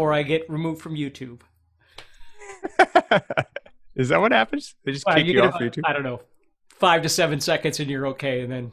Before 0.00 0.14
I 0.14 0.22
get 0.22 0.48
removed 0.48 0.80
from 0.80 0.94
YouTube. 0.94 1.42
Is 3.94 4.08
that 4.08 4.18
what 4.18 4.32
happens? 4.32 4.74
They 4.82 4.92
just 4.92 5.04
Well, 5.04 5.14
kick 5.16 5.26
you, 5.26 5.34
get, 5.34 5.44
off 5.44 5.60
YouTube? 5.60 5.82
I 5.84 5.92
don't 5.92 6.04
know, 6.04 6.22
five 6.70 7.02
to 7.02 7.08
seven 7.10 7.38
seconds, 7.38 7.80
and 7.80 7.90
you're 7.90 8.06
okay. 8.06 8.40
And 8.40 8.50
then 8.50 8.72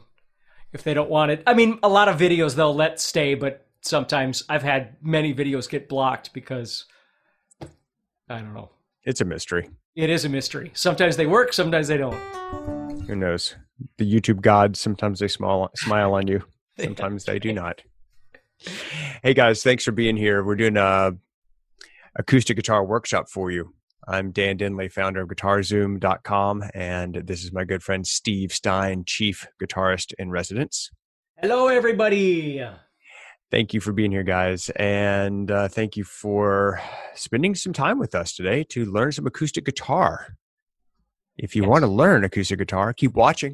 if 0.72 0.82
they 0.82 0.94
don't 0.94 1.10
want 1.10 1.30
it, 1.30 1.42
I 1.46 1.52
mean, 1.52 1.80
a 1.82 1.88
lot 1.88 2.08
of 2.08 2.16
videos 2.18 2.54
they'll 2.54 2.74
let 2.74 2.98
stay, 2.98 3.34
but 3.34 3.66
sometimes 3.82 4.42
I've 4.48 4.62
had 4.62 4.96
many 5.02 5.34
videos 5.34 5.68
get 5.68 5.86
blocked 5.86 6.32
because 6.32 6.86
I 7.60 8.38
don't 8.38 8.54
know. 8.54 8.70
It's 9.04 9.20
a 9.20 9.26
mystery. 9.26 9.68
It 9.96 10.08
is 10.08 10.24
a 10.24 10.30
mystery. 10.30 10.70
Sometimes 10.72 11.18
they 11.18 11.26
work, 11.26 11.52
sometimes 11.52 11.88
they 11.88 11.98
don't. 11.98 12.18
Who 13.06 13.16
knows? 13.16 13.54
The 13.98 14.10
YouTube 14.10 14.40
gods, 14.40 14.80
sometimes 14.80 15.18
they 15.20 15.28
smile, 15.28 15.70
smile 15.74 16.14
on 16.14 16.26
you, 16.26 16.42
sometimes 16.80 17.24
they 17.24 17.38
do 17.38 17.52
not. 17.52 17.82
Hey 19.22 19.34
guys, 19.34 19.62
thanks 19.62 19.84
for 19.84 19.92
being 19.92 20.16
here. 20.16 20.42
We're 20.42 20.56
doing 20.56 20.76
a 20.76 21.12
acoustic 22.16 22.56
guitar 22.56 22.84
workshop 22.84 23.28
for 23.28 23.50
you. 23.50 23.72
I'm 24.06 24.32
Dan 24.32 24.56
Denley, 24.56 24.88
founder 24.88 25.20
of 25.22 25.28
GuitarZoom.com, 25.28 26.64
and 26.74 27.14
this 27.14 27.44
is 27.44 27.52
my 27.52 27.64
good 27.64 27.82
friend 27.82 28.06
Steve 28.06 28.52
Stine, 28.52 29.04
chief 29.04 29.46
guitarist 29.62 30.12
in 30.18 30.30
residence. 30.30 30.90
Hello, 31.36 31.68
everybody. 31.68 32.64
Thank 33.50 33.72
you 33.74 33.80
for 33.80 33.92
being 33.92 34.10
here, 34.10 34.24
guys, 34.24 34.70
and 34.70 35.50
uh, 35.50 35.68
thank 35.68 35.96
you 35.96 36.04
for 36.04 36.80
spending 37.14 37.54
some 37.54 37.72
time 37.72 37.98
with 37.98 38.14
us 38.14 38.34
today 38.34 38.64
to 38.70 38.84
learn 38.86 39.12
some 39.12 39.26
acoustic 39.26 39.64
guitar. 39.64 40.36
If 41.36 41.54
you 41.54 41.62
Yes. 41.62 41.68
want 41.70 41.82
to 41.82 41.88
learn 41.88 42.24
acoustic 42.24 42.58
guitar, 42.58 42.92
keep 42.92 43.14
watching. 43.14 43.52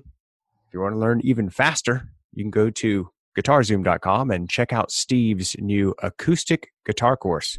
If 0.69 0.73
you 0.73 0.81
want 0.81 0.95
to 0.95 0.99
learn 0.99 1.21
even 1.23 1.51
faster, 1.51 2.09
you 2.33 2.43
can 2.43 2.51
go 2.51 2.71
to 2.71 3.11
guitarzoom.com 3.37 4.31
and 4.31 4.49
check 4.49 4.73
out 4.73 4.91
Steve's 4.91 5.57
new 5.59 5.95
acoustic 6.03 6.73
guitar 6.87 7.17
course. 7.17 7.59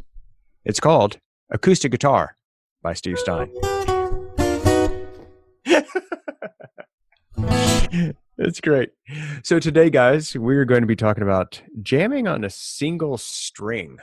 It's 0.64 0.80
called 0.80 1.18
Acoustic 1.50 1.92
Guitar 1.92 2.36
by 2.82 2.94
Steve 2.94 3.18
Stine. 3.18 3.50
That's 8.38 8.60
great. 8.60 8.90
So 9.44 9.58
today, 9.58 9.88
guys, 9.90 10.36
we're 10.36 10.64
going 10.64 10.82
to 10.82 10.86
be 10.86 10.96
talking 10.96 11.22
about 11.22 11.62
jamming 11.82 12.26
on 12.28 12.44
a 12.44 12.50
single 12.50 13.16
string. 13.16 13.98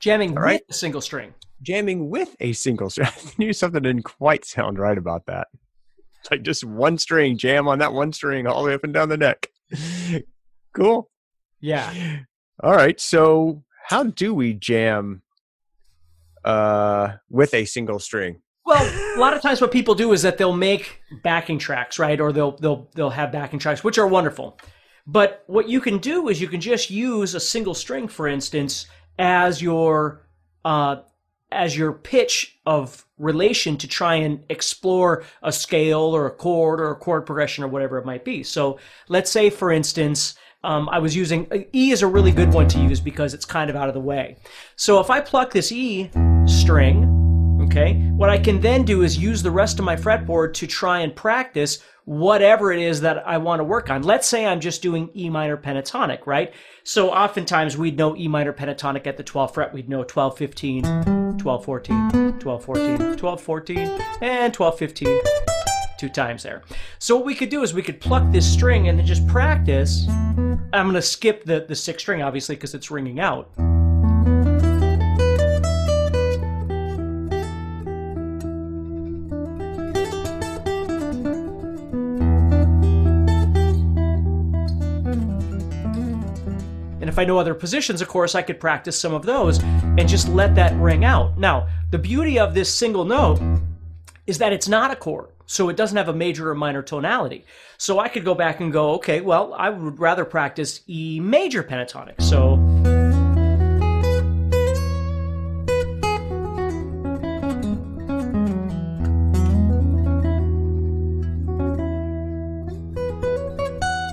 Jamming 0.00 0.36
All 0.36 0.42
right. 0.42 0.60
with 0.68 0.74
a 0.76 0.78
single 0.78 1.00
string. 1.00 1.34
Jamming 1.62 2.10
with 2.10 2.36
a 2.40 2.52
single 2.52 2.90
string. 2.90 3.08
I 3.16 3.32
knew 3.38 3.52
something 3.52 3.82
didn't 3.82 4.02
quite 4.02 4.44
sound 4.44 4.78
right 4.78 4.98
about 4.98 5.26
that. 5.26 5.48
It's 6.20 6.30
Like 6.30 6.42
just 6.42 6.64
one 6.64 6.98
string, 6.98 7.38
jam 7.38 7.68
on 7.68 7.78
that 7.78 7.92
one 7.92 8.12
string 8.12 8.46
all 8.46 8.62
the 8.62 8.68
way 8.68 8.74
up 8.74 8.84
and 8.84 8.92
down 8.92 9.08
the 9.08 9.16
neck. 9.16 9.48
Cool. 10.74 11.10
Yeah. 11.60 12.20
All 12.62 12.74
right. 12.74 12.98
So 13.00 13.64
how 13.86 14.04
do 14.04 14.34
we 14.34 14.54
jam 14.54 15.22
uh 16.44 17.14
with 17.28 17.52
a 17.54 17.64
single 17.64 17.98
string? 17.98 18.40
Well, 18.64 19.16
a 19.16 19.20
lot 19.20 19.32
of 19.32 19.40
times 19.40 19.60
what 19.60 19.72
people 19.72 19.94
do 19.94 20.12
is 20.12 20.22
that 20.22 20.36
they'll 20.36 20.52
make 20.52 21.00
backing 21.24 21.58
tracks, 21.58 21.98
right? 21.98 22.20
Or 22.20 22.32
they'll 22.32 22.56
they'll 22.56 22.88
they'll 22.94 23.10
have 23.10 23.32
backing 23.32 23.58
tracks, 23.58 23.82
which 23.82 23.98
are 23.98 24.06
wonderful. 24.06 24.58
But 25.06 25.42
what 25.46 25.70
you 25.70 25.80
can 25.80 25.98
do 25.98 26.28
is 26.28 26.38
you 26.38 26.48
can 26.48 26.60
just 26.60 26.90
use 26.90 27.34
a 27.34 27.40
single 27.40 27.74
string, 27.74 28.08
for 28.08 28.28
instance, 28.28 28.86
as 29.18 29.62
your 29.62 30.26
uh, 30.66 30.96
as 31.50 31.76
your 31.76 31.92
pitch 31.92 32.58
of 32.66 33.06
relation 33.16 33.78
to 33.78 33.88
try 33.88 34.16
and 34.16 34.44
explore 34.50 35.24
a 35.42 35.50
scale 35.50 36.00
or 36.00 36.26
a 36.26 36.30
chord 36.30 36.78
or 36.78 36.90
a 36.90 36.96
chord 36.96 37.24
progression 37.24 37.64
or 37.64 37.68
whatever 37.68 37.96
it 37.96 38.04
might 38.04 38.24
be. 38.24 38.42
So 38.42 38.78
let's 39.08 39.30
say, 39.30 39.48
for 39.48 39.72
instance, 39.72 40.34
um, 40.64 40.88
I 40.88 40.98
was 40.98 41.14
using 41.14 41.46
E 41.74 41.90
is 41.90 42.02
a 42.02 42.06
really 42.06 42.32
good 42.32 42.52
one 42.52 42.68
to 42.68 42.78
use 42.80 43.00
because 43.00 43.34
it's 43.34 43.44
kind 43.44 43.70
of 43.70 43.76
out 43.76 43.88
of 43.88 43.94
the 43.94 44.00
way. 44.00 44.36
So 44.76 45.00
if 45.00 45.10
I 45.10 45.20
pluck 45.20 45.52
this 45.52 45.72
E 45.72 46.10
string, 46.46 47.18
Okay. 47.68 47.94
What 48.12 48.30
I 48.30 48.38
can 48.38 48.60
then 48.60 48.84
do 48.84 49.02
is 49.02 49.18
use 49.18 49.42
the 49.42 49.50
rest 49.50 49.78
of 49.78 49.84
my 49.84 49.94
fretboard 49.94 50.54
to 50.54 50.66
try 50.66 51.00
and 51.00 51.14
practice 51.14 51.80
whatever 52.06 52.72
it 52.72 52.78
is 52.78 53.02
that 53.02 53.26
I 53.28 53.36
want 53.36 53.60
to 53.60 53.64
work 53.64 53.90
on. 53.90 54.02
Let's 54.02 54.26
say 54.26 54.46
I'm 54.46 54.60
just 54.60 54.80
doing 54.80 55.10
E 55.14 55.28
minor 55.28 55.58
pentatonic, 55.58 56.26
right? 56.26 56.54
So 56.84 57.10
oftentimes 57.10 57.76
we'd 57.76 57.98
know 57.98 58.16
E 58.16 58.26
minor 58.26 58.54
pentatonic 58.54 59.06
at 59.06 59.18
the 59.18 59.24
12th 59.24 59.54
fret. 59.54 59.74
We'd 59.74 59.88
know 59.88 60.02
12, 60.02 60.38
15, 60.38 61.36
12, 61.36 61.64
14, 61.64 62.38
12, 62.38 62.64
14, 62.64 63.16
12, 63.16 63.40
14, 63.42 63.78
and 64.22 64.54
12, 64.54 64.78
15. 64.78 65.20
Two 65.98 66.08
times 66.08 66.44
there. 66.44 66.62
So 66.98 67.16
what 67.16 67.26
we 67.26 67.34
could 67.34 67.50
do 67.50 67.62
is 67.62 67.74
we 67.74 67.82
could 67.82 68.00
pluck 68.00 68.30
this 68.32 68.50
string 68.50 68.88
and 68.88 68.98
then 68.98 69.04
just 69.04 69.26
practice. 69.26 70.06
I'm 70.70 70.84
going 70.84 70.94
to 70.94 71.02
skip 71.02 71.44
the, 71.44 71.64
the 71.66 71.74
sixth 71.74 72.02
string, 72.02 72.20
obviously, 72.20 72.54
because 72.54 72.74
it's 72.74 72.90
ringing 72.90 73.20
out. 73.20 73.50
And 87.00 87.08
if 87.08 87.18
I 87.18 87.24
know 87.24 87.38
other 87.38 87.54
positions, 87.54 88.02
of 88.02 88.08
course, 88.08 88.34
I 88.34 88.42
could 88.42 88.60
practice 88.60 89.00
some 89.00 89.14
of 89.14 89.24
those 89.24 89.62
and 89.62 90.06
just 90.06 90.28
let 90.28 90.54
that 90.56 90.78
ring 90.78 91.02
out. 91.02 91.38
Now, 91.38 91.66
the 91.90 91.98
beauty 91.98 92.38
of 92.38 92.52
this 92.52 92.70
single 92.70 93.06
note 93.06 93.40
is 94.28 94.36
that 94.36 94.52
it's 94.52 94.68
not 94.68 94.90
a 94.90 94.96
chord, 94.96 95.30
so 95.46 95.70
it 95.70 95.76
doesn't 95.76 95.96
have 95.96 96.10
a 96.10 96.12
major 96.12 96.50
or 96.50 96.54
minor 96.54 96.82
tonality. 96.82 97.46
So 97.78 97.98
I 97.98 98.08
could 98.08 98.26
go 98.26 98.34
back 98.34 98.60
and 98.60 98.70
go, 98.70 98.92
okay, 98.96 99.22
well, 99.22 99.54
I 99.54 99.70
would 99.70 99.98
rather 99.98 100.26
practice 100.26 100.82
E 100.86 101.18
major 101.18 101.64
pentatonic. 101.64 102.20
So. 102.20 102.58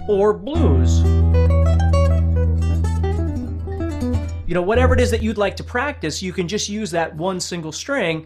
Or 0.07 0.31
blues. 0.31 1.03
you 4.47 4.53
know, 4.53 4.61
whatever 4.61 4.93
it 4.93 5.01
is 5.01 5.11
that 5.11 5.21
you'd 5.21 5.37
like 5.37 5.57
to 5.57 5.63
practice, 5.63 6.21
you 6.21 6.31
can 6.31 6.47
just 6.47 6.69
use 6.69 6.91
that 6.91 7.13
one 7.15 7.41
single 7.41 7.73
string 7.73 8.25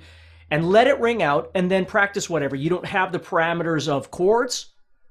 and 0.51 0.69
let 0.69 0.87
it 0.87 0.99
ring 0.99 1.21
out 1.21 1.51
and 1.55 1.69
then 1.69 1.85
practice 1.85 2.29
whatever. 2.29 2.55
You 2.55 2.69
don't 2.69 2.85
have 2.85 3.11
the 3.11 3.19
parameters 3.19 3.87
of 3.87 4.11
chords, 4.11 4.67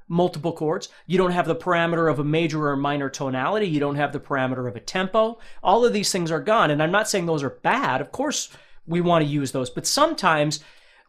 multiple 0.09 0.53
chords. 0.53 0.89
You 1.07 1.19
don't 1.19 1.33
have 1.33 1.47
the 1.47 1.55
parameter 1.55 2.11
of 2.11 2.19
a 2.19 2.25
major 2.25 2.67
or 2.67 2.77
minor 2.77 3.09
tonality. 3.09 3.67
You 3.67 3.81
don't 3.81 3.97
have 3.97 4.13
the 4.13 4.21
parameter 4.21 4.69
of 4.69 4.77
a 4.77 4.81
tempo. 4.81 5.39
All 5.63 5.85
of 5.85 5.93
these 5.93 6.11
things 6.11 6.31
are 6.31 6.41
gone. 6.41 6.71
And 6.71 6.83
I'm 6.83 6.91
not 6.91 7.09
saying 7.09 7.27
those 7.27 7.43
are 7.43 7.51
bad. 7.51 8.01
Of 8.01 8.11
course, 8.11 8.49
we 8.87 9.01
want 9.01 9.25
to 9.25 9.31
use 9.31 9.53
those. 9.53 9.71
But 9.71 9.87
sometimes, 9.87 10.61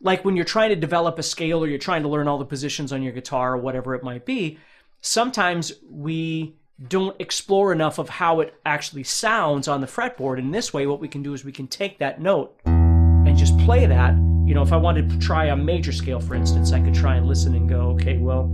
like 0.02 0.24
when 0.24 0.36
you're 0.36 0.46
trying 0.46 0.70
to 0.70 0.76
develop 0.76 1.18
a 1.18 1.24
scale 1.24 1.64
or 1.64 1.68
you're 1.68 1.80
trying 1.80 2.04
to 2.04 2.10
learn 2.10 2.28
all 2.28 2.38
the 2.38 2.46
positions 2.46 2.94
on 2.94 3.02
your 3.02 3.14
guitar 3.14 3.54
or 3.54 3.58
whatever 3.58 3.96
it 3.96 4.04
might 4.04 4.26
be, 4.26 4.60
sometimes 5.02 5.74
we 5.90 6.56
don't 6.88 7.16
explore 7.20 7.74
enough 7.74 7.98
of 7.98 8.08
how 8.08 8.40
it 8.40 8.54
actually 8.66 9.04
sounds 9.04 9.68
on 9.68 9.82
the 9.82 9.88
fretboard. 9.88 10.40
In 10.40 10.52
this 10.52 10.74
way, 10.74 10.88
what 10.88 11.00
we 11.00 11.08
can 11.08 11.24
do 11.24 11.34
is 11.34 11.44
we 11.44 11.52
can 11.52 11.68
take 11.68 12.00
that 12.00 12.22
note 12.22 12.58
and 12.66 13.38
just 13.38 13.58
play 13.60 13.86
that. 13.86 14.29
You 14.50 14.56
know, 14.56 14.64
if 14.64 14.74
I 14.74 14.78
wanted 14.78 15.12
to 15.12 15.20
try 15.20 15.46
a 15.46 15.56
major 15.56 15.92
scale, 15.92 16.20
for 16.20 16.34
instance, 16.34 16.74
I 16.74 16.80
could 16.80 16.96
try 16.96 17.18
and 17.18 17.28
listen 17.28 17.54
and 17.54 17.70
go, 17.70 17.82
okay, 17.92 18.18
well. 18.18 18.50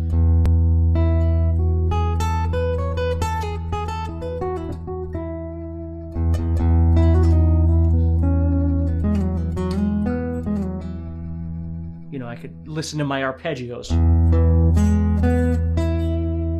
You 12.12 12.20
know, 12.20 12.28
I 12.28 12.36
could 12.36 12.68
listen 12.68 13.00
to 13.00 13.06
my 13.06 13.22
arpeggios 13.22 13.90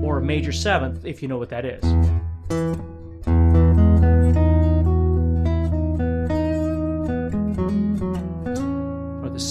or 0.02 0.20
a 0.20 0.22
major 0.22 0.54
seventh, 0.54 1.04
if 1.04 1.22
you 1.22 1.28
know 1.28 1.38
what 1.38 1.50
that 1.50 1.66
is. 1.66 2.95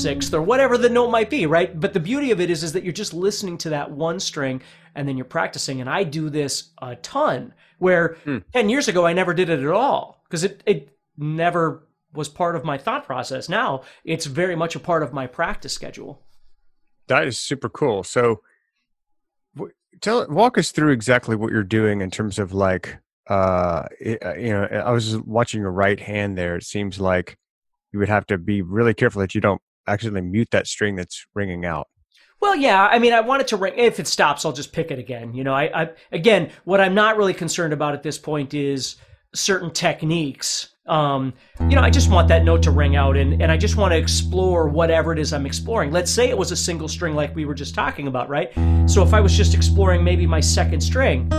Sixth 0.05 0.35
or 0.35 0.43
whatever 0.43 0.77
the 0.77 0.91
note 0.91 1.11
might 1.11 1.31
be, 1.31 1.47
right? 1.47 1.81
But 1.81 1.95
the 1.95 2.01
beauty 2.01 2.31
of 2.31 2.41
it 2.41 2.51
is, 2.51 2.63
is 2.63 2.73
that 2.75 2.85
you're 2.85 2.93
just 2.93 3.15
listening 3.15 3.57
to 3.59 3.71
that 3.71 3.91
one 3.91 4.21
string 4.21 4.61
and 4.95 5.09
then 5.09 5.17
you're 5.17 5.25
practicing. 5.25 5.81
And 5.81 5.89
I 5.89 6.05
do 6.05 6.29
this 6.29 6.71
a 6.83 6.97
ton 6.97 7.55
where 7.79 8.19
hmm. 8.25 8.39
10 8.53 8.69
years 8.69 8.87
ago, 8.87 9.07
I 9.07 9.15
never 9.15 9.33
did 9.33 9.49
it 9.49 9.61
at 9.61 9.67
all 9.67 10.23
because 10.25 10.45
it, 10.45 10.63
it 10.67 10.97
never 11.17 11.87
was 12.13 12.29
part 12.29 12.55
of 12.55 12.65
my 12.65 12.77
thought 12.77 13.05
process. 13.05 13.49
Now 13.49 13.83
it's 14.05 14.27
very 14.27 14.55
much 14.55 14.77
a 14.77 14.81
part 14.81 15.03
of 15.03 15.15
my 15.15 15.27
practice 15.27 15.73
schedule. 15.73 16.23
That 17.09 17.27
is 17.27 17.39
super 17.39 17.71
cool. 17.71 18.05
So 18.05 18.43
tell 20.01 20.27
walk 20.29 20.59
us 20.59 20.71
through 20.71 20.93
exactly 20.93 21.35
what 21.35 21.51
you're 21.51 21.63
doing 21.63 22.03
in 22.03 22.11
terms 22.11 22.39
of 22.39 22.53
like 22.53 22.99
uh, 23.31 23.87
uh 24.23 24.35
you 24.37 24.51
know 24.51 24.65
i 24.65 24.91
was 24.91 25.17
watching 25.19 25.61
your 25.61 25.71
right 25.71 26.01
hand 26.01 26.37
there 26.37 26.57
it 26.57 26.65
seems 26.65 27.01
like 27.01 27.39
you 27.93 27.99
would 27.99 28.09
have 28.09 28.27
to 28.27 28.37
be 28.37 28.61
really 28.61 28.93
careful 28.93 29.21
that 29.21 29.35
you 29.35 29.41
don't 29.41 29.63
accidentally 29.87 30.23
mute 30.23 30.49
that 30.51 30.67
string 30.67 30.97
that's 30.97 31.27
ringing 31.35 31.65
out 31.65 31.89
well, 32.45 32.57
yeah. 32.57 32.87
I 32.87 32.99
mean, 32.99 33.15
I 33.15 33.23
want 33.23 33.41
it 33.41 33.49
to 33.49 33.57
ring. 33.57 33.73
If 33.75 33.99
it 33.99 34.07
stops, 34.07 34.45
I'll 34.45 34.53
just 34.53 34.71
pick 34.71 34.91
it 34.91 34.99
again. 34.99 35.33
You 35.33 35.45
know, 35.45 35.55
I, 35.55 35.85
I 35.85 35.91
again, 36.13 36.51
what 36.65 36.79
I'm 36.79 36.93
not 36.93 37.17
really 37.17 37.33
concerned 37.33 37.73
about 37.73 37.95
at 37.95 38.03
this 38.03 38.19
point 38.19 38.53
is 38.53 38.97
certain 39.35 39.71
techniques. 39.71 40.75
Um, 40.85 41.33
you 41.61 41.75
know, 41.75 41.81
I 41.81 41.89
just 41.89 42.11
want 42.11 42.29
that 42.29 42.45
note 42.45 42.63
to 42.65 42.71
ring 42.71 42.97
out, 42.97 43.17
and 43.17 43.41
and 43.41 43.51
I 43.51 43.57
just 43.57 43.77
want 43.77 43.93
to 43.93 43.97
explore 43.97 44.69
whatever 44.69 45.11
it 45.11 45.19
is 45.19 45.33
I'm 45.33 45.47
exploring. 45.47 45.91
Let's 45.91 46.11
say 46.11 46.29
it 46.29 46.37
was 46.37 46.53
a 46.53 46.57
single 46.57 46.87
string, 46.87 47.15
like 47.15 47.35
we 47.35 47.47
were 47.47 47.55
just 47.55 47.75
talking 47.75 48.09
about, 48.09 48.29
right? 48.29 48.53
So 48.87 49.03
if 49.03 49.15
I 49.15 49.21
was 49.21 49.35
just 49.35 49.55
exploring 49.55 50.05
maybe 50.05 50.27
my 50.27 50.41
second 50.41 50.83
string. 50.83 51.31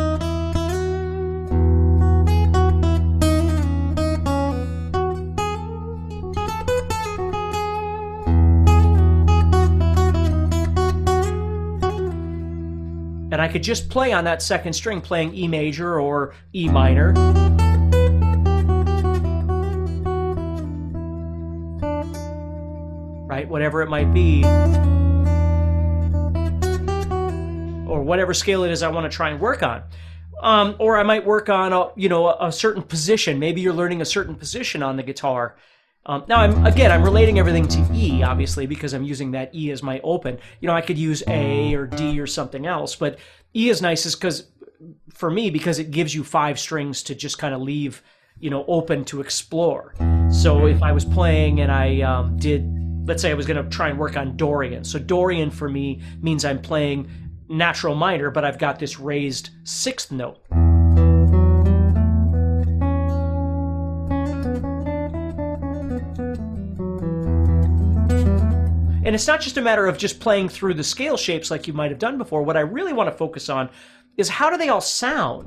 Could 13.56 13.64
just 13.64 13.88
play 13.88 14.12
on 14.12 14.26
that 14.26 14.42
second 14.42 14.74
string 14.74 15.00
playing 15.00 15.34
E 15.34 15.48
major 15.48 15.98
or 15.98 16.34
E 16.54 16.68
minor. 16.68 17.14
Right, 23.26 23.48
whatever 23.48 23.82
it 23.82 23.90
might 23.90 24.14
be. 24.14 24.44
Or 27.90 28.04
whatever 28.04 28.34
scale 28.34 28.66
it 28.66 28.72
is 28.72 28.84
I 28.84 28.90
want 28.90 29.10
to 29.10 29.16
try 29.16 29.30
and 29.30 29.40
work 29.40 29.64
on. 29.64 29.84
Um, 30.42 30.76
or 30.78 30.98
I 30.98 31.04
might 31.04 31.26
work 31.26 31.48
on 31.48 31.72
a, 31.72 31.92
you 31.96 32.10
know 32.10 32.28
a, 32.28 32.48
a 32.48 32.52
certain 32.52 32.84
position. 32.84 33.40
Maybe 33.40 33.62
you're 33.62 33.72
learning 33.72 34.02
a 34.02 34.06
certain 34.06 34.36
position 34.36 34.84
on 34.84 34.98
the 34.98 35.04
guitar, 35.04 35.56
um, 36.08 36.24
now, 36.28 36.38
I'm 36.38 36.66
again, 36.68 36.92
I'm 36.92 37.04
relating 37.04 37.40
everything 37.40 37.68
to 37.68 37.90
E, 37.94 38.22
obviously, 38.22 38.68
because 38.68 38.94
I'm 38.94 39.04
using 39.04 39.32
that 39.32 39.56
E 39.56 39.72
as 39.72 39.82
my 39.82 40.00
open. 40.04 40.38
You 40.60 40.68
know, 40.68 40.74
I 40.74 40.82
could 40.82 41.00
use 41.00 41.24
A 41.28 41.74
or 41.74 41.88
D 41.88 42.20
or 42.20 42.28
something 42.28 42.66
else, 42.66 42.96
but 42.96 43.18
E 43.56 43.70
is 43.70 43.82
nice, 43.82 44.06
is 44.06 44.16
because 44.16 44.48
for 45.10 45.32
me 45.32 45.50
because 45.50 45.80
it 45.80 45.90
gives 45.90 46.14
you 46.14 46.24
five 46.24 46.60
strings 46.60 47.02
to 47.04 47.16
just 47.16 47.38
kind 47.38 47.54
of 47.54 47.62
leave, 47.62 48.04
you 48.40 48.50
know, 48.50 48.66
open 48.68 49.06
to 49.06 49.22
explore. 49.22 49.96
So 50.30 50.68
if 50.68 50.84
I 50.84 50.92
was 50.92 51.06
playing 51.06 51.62
and 51.62 51.72
I 51.72 52.02
um, 52.02 52.36
did, 52.38 52.66
let's 53.08 53.22
say 53.22 53.32
I 53.32 53.34
was 53.34 53.46
going 53.46 53.64
to 53.64 53.70
try 53.70 53.88
and 53.88 53.98
work 53.98 54.18
on 54.18 54.36
Dorian. 54.36 54.84
So 54.84 55.00
Dorian 55.00 55.52
for 55.52 55.70
me 55.70 56.02
means 56.22 56.44
I'm 56.44 56.62
playing 56.62 57.10
natural 57.48 57.96
minor, 57.96 58.30
but 58.30 58.44
I've 58.44 58.60
got 58.60 58.78
this 58.78 59.00
raised 59.00 59.52
sixth 59.64 60.12
note. 60.12 60.45
And 69.06 69.14
it's 69.14 69.28
not 69.28 69.40
just 69.40 69.56
a 69.58 69.62
matter 69.62 69.86
of 69.86 70.00
just 70.00 70.20
playing 70.20 70.50
through 70.50 70.74
the 70.74 70.84
scale 70.84 71.16
shapes 71.16 71.52
like 71.52 71.68
you 71.68 71.74
might 71.74 71.92
have 71.92 72.00
done 72.00 72.18
before. 72.18 72.42
What 72.42 72.58
I 72.58 72.62
really 72.62 72.92
want 72.92 73.08
to 73.08 73.16
focus 73.16 73.50
on 73.50 73.70
is 74.18 74.28
how 74.28 74.50
do 74.50 74.58
they 74.58 74.70
all 74.70 74.82
sound? 74.82 75.46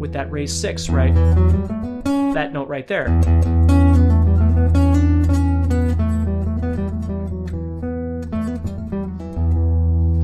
With 0.00 0.14
that 0.14 0.30
raised 0.30 0.58
six, 0.58 0.88
right? 0.88 1.14
That 2.32 2.54
note 2.54 2.68
right 2.68 2.86
there. 2.86 3.08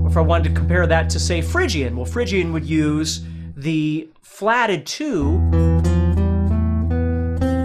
If 0.06 0.16
I 0.16 0.22
wanted 0.22 0.48
to 0.48 0.54
compare 0.54 0.86
that 0.86 1.10
to, 1.10 1.20
say, 1.20 1.42
Phrygian, 1.42 1.96
well, 1.96 2.06
Phrygian 2.06 2.50
would 2.54 2.64
use 2.64 3.26
the 3.58 4.08
flatted 4.22 4.87
two 4.87 5.37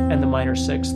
and 0.09 0.23
the 0.23 0.25
minor 0.25 0.55
sixth. 0.55 0.95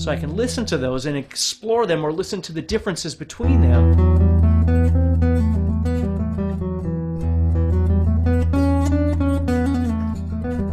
So 0.00 0.12
I 0.12 0.16
can 0.16 0.36
listen 0.36 0.64
to 0.66 0.78
those 0.78 1.06
and 1.06 1.16
explore 1.16 1.86
them 1.86 2.04
or 2.06 2.12
listen 2.12 2.40
to 2.42 2.52
the 2.52 2.62
differences 2.62 3.16
between 3.16 3.60
them. 3.60 4.30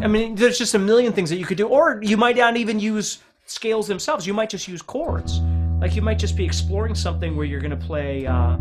I 0.04 0.08
mean, 0.08 0.36
there's 0.36 0.60
just 0.60 0.76
a 0.76 0.80
million 0.80 1.12
things 1.12 1.32
that 1.32 1.38
you 1.38 1.46
could 1.46 1.58
do, 1.58 1.68
or 1.68 2.00
you 2.04 2.18
might 2.18 2.38
not 2.38 2.56
even 2.56 2.80
use 2.80 3.18
scales 3.50 3.88
themselves. 3.88 4.28
You 4.28 4.34
might 4.34 4.50
just 4.50 4.68
use 4.68 4.82
chords. 4.82 5.40
Like 5.80 5.96
you 5.96 6.02
might 6.02 6.20
just 6.20 6.36
be 6.36 6.46
exploring 6.46 6.96
something 6.96 7.36
where 7.36 7.46
you're 7.46 7.62
going 7.62 7.78
to 7.78 7.86
play. 7.86 8.26
Uh, 8.26 8.58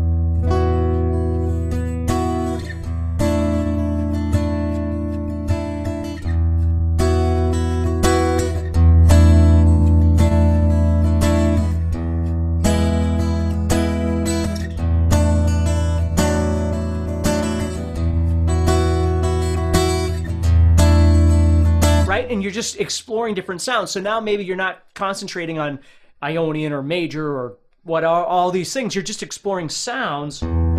you're 22.47 22.53
just 22.53 22.79
exploring 22.79 23.35
different 23.35 23.61
sounds. 23.61 23.91
So 23.91 23.99
now 23.99 24.21
maybe 24.21 24.45
you're 24.45 24.55
not 24.55 24.81
concentrating 24.93 25.59
on 25.59 25.79
Ionian 26.23 26.71
or 26.71 26.81
major 26.81 27.27
or 27.27 27.57
what 27.83 28.05
are 28.05 28.23
all 28.23 28.51
these 28.51 28.71
things. 28.71 28.95
You're 28.95 29.03
just 29.03 29.21
exploring 29.21 29.67
sounds. 29.67 30.41
And 30.41 30.77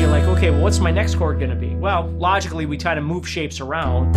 you're 0.00 0.10
like, 0.10 0.24
okay, 0.24 0.50
well, 0.50 0.62
what's 0.62 0.80
my 0.80 0.90
next 0.90 1.14
chord 1.14 1.38
going 1.38 1.50
to 1.50 1.56
be? 1.56 1.76
Well, 1.76 2.08
logically, 2.18 2.66
we 2.66 2.76
kind 2.76 2.98
of 2.98 3.04
move 3.04 3.28
shapes 3.28 3.60
around. 3.60 4.16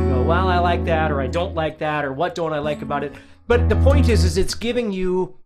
You 0.00 0.08
go, 0.12 0.22
well, 0.22 0.48
I 0.48 0.58
like 0.58 0.84
that, 0.86 1.12
or 1.12 1.20
I 1.20 1.28
don't 1.28 1.54
like 1.54 1.78
that, 1.78 2.04
or 2.04 2.12
what 2.12 2.34
don't 2.34 2.52
I 2.52 2.58
like 2.58 2.82
about 2.82 3.04
it? 3.04 3.12
But 3.46 3.68
the 3.68 3.76
point 3.76 4.08
is, 4.08 4.24
is 4.24 4.36
it's 4.36 4.54
giving 4.54 4.90
you 4.90 5.36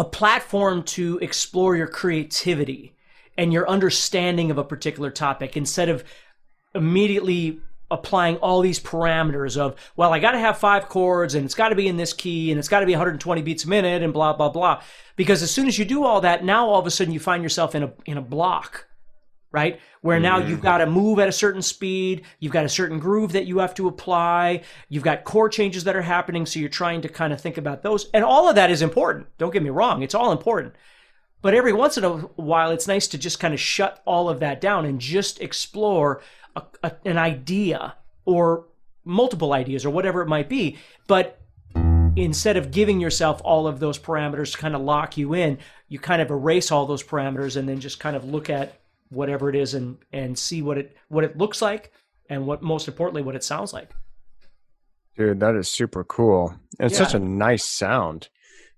a 0.00 0.04
platform 0.04 0.82
to 0.82 1.18
explore 1.18 1.76
your 1.76 1.86
creativity 1.86 2.94
and 3.36 3.52
your 3.52 3.68
understanding 3.68 4.50
of 4.50 4.56
a 4.56 4.64
particular 4.64 5.10
topic 5.10 5.58
instead 5.58 5.90
of 5.90 6.02
immediately 6.74 7.60
applying 7.90 8.36
all 8.38 8.62
these 8.62 8.80
parameters 8.80 9.58
of 9.58 9.76
well 9.96 10.10
i 10.14 10.18
got 10.18 10.30
to 10.30 10.38
have 10.38 10.56
five 10.56 10.88
chords 10.88 11.34
and 11.34 11.44
it's 11.44 11.54
got 11.54 11.68
to 11.68 11.74
be 11.74 11.86
in 11.86 11.98
this 11.98 12.14
key 12.14 12.50
and 12.50 12.58
it's 12.58 12.68
got 12.68 12.80
to 12.80 12.86
be 12.86 12.92
120 12.92 13.42
beats 13.42 13.64
a 13.64 13.68
minute 13.68 14.02
and 14.02 14.14
blah 14.14 14.32
blah 14.32 14.48
blah. 14.48 14.80
Because 15.16 15.42
as 15.42 15.50
soon 15.50 15.68
as 15.68 15.78
you 15.78 15.84
do 15.84 16.02
all 16.02 16.22
that 16.22 16.44
now 16.46 16.66
all 16.66 16.80
of 16.80 16.86
a 16.86 16.90
sudden 16.90 17.12
you 17.12 17.20
find 17.20 17.42
yourself 17.42 17.74
in 17.74 17.82
a 17.82 17.92
in 18.06 18.16
a 18.16 18.22
block 18.22 18.86
right? 19.52 19.80
Where 20.00 20.16
mm-hmm. 20.16 20.22
now 20.22 20.38
you've 20.38 20.60
got 20.60 20.78
to 20.78 20.86
move 20.86 21.18
at 21.18 21.28
a 21.28 21.32
certain 21.32 21.62
speed, 21.62 22.22
you've 22.38 22.52
got 22.52 22.64
a 22.64 22.68
certain 22.68 22.98
groove 22.98 23.32
that 23.32 23.46
you 23.46 23.58
have 23.58 23.74
to 23.74 23.88
apply, 23.88 24.62
you've 24.88 25.02
got 25.02 25.24
core 25.24 25.48
changes 25.48 25.84
that 25.84 25.96
are 25.96 26.02
happening, 26.02 26.46
so 26.46 26.60
you're 26.60 26.68
trying 26.68 27.02
to 27.02 27.08
kind 27.08 27.32
of 27.32 27.40
think 27.40 27.58
about 27.58 27.82
those. 27.82 28.08
And 28.14 28.24
all 28.24 28.48
of 28.48 28.54
that 28.54 28.70
is 28.70 28.82
important. 28.82 29.26
Don't 29.38 29.52
get 29.52 29.62
me 29.62 29.70
wrong, 29.70 30.02
it's 30.02 30.14
all 30.14 30.32
important. 30.32 30.74
But 31.42 31.54
every 31.54 31.72
once 31.72 31.96
in 31.96 32.04
a 32.04 32.18
while, 32.18 32.70
it's 32.70 32.86
nice 32.86 33.08
to 33.08 33.18
just 33.18 33.40
kind 33.40 33.54
of 33.54 33.60
shut 33.60 34.02
all 34.04 34.28
of 34.28 34.40
that 34.40 34.60
down 34.60 34.84
and 34.84 35.00
just 35.00 35.40
explore 35.40 36.20
a, 36.54 36.62
a, 36.82 36.92
an 37.06 37.16
idea 37.16 37.94
or 38.26 38.66
multiple 39.04 39.54
ideas 39.54 39.86
or 39.86 39.90
whatever 39.90 40.20
it 40.20 40.28
might 40.28 40.50
be. 40.50 40.76
But 41.06 41.40
instead 42.16 42.56
of 42.56 42.70
giving 42.70 43.00
yourself 43.00 43.40
all 43.44 43.66
of 43.66 43.80
those 43.80 43.98
parameters 43.98 44.52
to 44.52 44.58
kind 44.58 44.74
of 44.74 44.82
lock 44.82 45.16
you 45.16 45.34
in, 45.34 45.58
you 45.88 45.98
kind 45.98 46.20
of 46.20 46.30
erase 46.30 46.70
all 46.70 46.86
those 46.86 47.02
parameters 47.02 47.56
and 47.56 47.68
then 47.68 47.80
just 47.80 48.00
kind 48.00 48.16
of 48.16 48.24
look 48.24 48.50
at 48.50 48.79
whatever 49.10 49.48
it 49.48 49.56
is 49.56 49.74
and 49.74 49.98
and 50.12 50.38
see 50.38 50.62
what 50.62 50.78
it 50.78 50.96
what 51.08 51.24
it 51.24 51.36
looks 51.36 51.60
like 51.60 51.92
and 52.28 52.46
what 52.46 52.62
most 52.62 52.88
importantly 52.88 53.22
what 53.22 53.34
it 53.34 53.44
sounds 53.44 53.72
like 53.72 53.90
dude 55.16 55.40
that 55.40 55.54
is 55.54 55.70
super 55.70 56.04
cool 56.04 56.54
and 56.78 56.90
it's 56.90 56.98
yeah. 56.98 57.04
such 57.04 57.14
a 57.14 57.18
nice 57.18 57.64
sound 57.64 58.28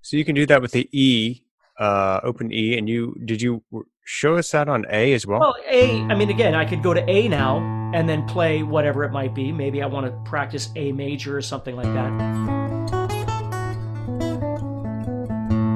so 0.01 0.17
you 0.17 0.25
can 0.25 0.35
do 0.35 0.47
that 0.47 0.63
with 0.63 0.73
the 0.73 0.89
e 0.93 1.43
uh 1.79 2.21
open 2.23 2.53
e 2.53 2.77
and 2.77 2.89
you 2.89 3.17
did 3.25 3.41
you 3.41 3.63
show 4.05 4.37
us 4.37 4.51
that 4.51 4.69
on 4.69 4.85
A 4.91 5.13
as 5.13 5.27
well? 5.27 5.41
Well, 5.41 5.57
A, 5.69 6.01
I 6.03 6.15
mean, 6.15 6.31
again, 6.31 6.55
I 6.55 6.65
could 6.65 6.83
go 6.83 6.95
to 6.95 7.09
A 7.09 7.29
now 7.29 7.59
and 7.95 8.09
then 8.09 8.27
play 8.27 8.63
whatever 8.63 9.05
it 9.05 9.13
might 9.13 9.35
be. 9.35 9.53
Maybe 9.53 9.83
I 9.83 9.87
want 9.87 10.07
to 10.07 10.31
practice 10.31 10.71
A 10.77 10.93
major 10.93 11.37
or 11.37 11.43
something 11.43 11.77
like 11.77 11.87
that. 11.87 12.62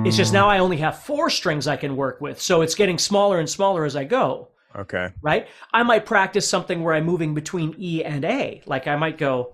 It's 0.07 0.17
just 0.17 0.33
now 0.33 0.45
hmm. 0.45 0.51
I 0.51 0.59
only 0.61 0.77
have 0.77 1.03
four 1.03 1.31
strings 1.31 1.67
I 1.67 1.77
can 1.77 1.97
work 1.97 2.21
with, 2.21 2.41
so 2.41 2.63
it's 2.63 2.77
getting 2.77 2.97
smaller 2.97 3.41
and 3.41 3.51
smaller 3.51 3.85
as 3.85 3.97
I 3.97 4.05
go. 4.05 4.49
Okay. 4.77 5.11
Right? 5.21 5.49
I 5.73 5.83
might 5.83 6.07
practice 6.07 6.49
something 6.49 6.85
where 6.85 6.95
I'm 6.95 7.05
moving 7.05 7.35
between 7.35 7.75
E 7.79 8.05
and 8.05 8.25
A. 8.25 8.63
Like 8.67 8.87
I 8.87 8.95
might 8.95 9.19
go. 9.19 9.51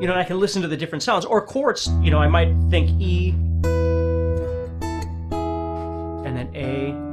You 0.00 0.06
know, 0.06 0.14
I 0.14 0.24
can 0.24 0.40
listen 0.40 0.62
to 0.62 0.68
the 0.68 0.78
different 0.78 1.02
sounds. 1.02 1.26
Or 1.26 1.44
chords, 1.44 1.88
you 2.00 2.10
know, 2.10 2.18
I 2.18 2.26
might 2.26 2.54
think 2.70 2.88
E 3.00 3.34
and 6.22 6.36
then 6.36 6.50
A. 6.54 7.10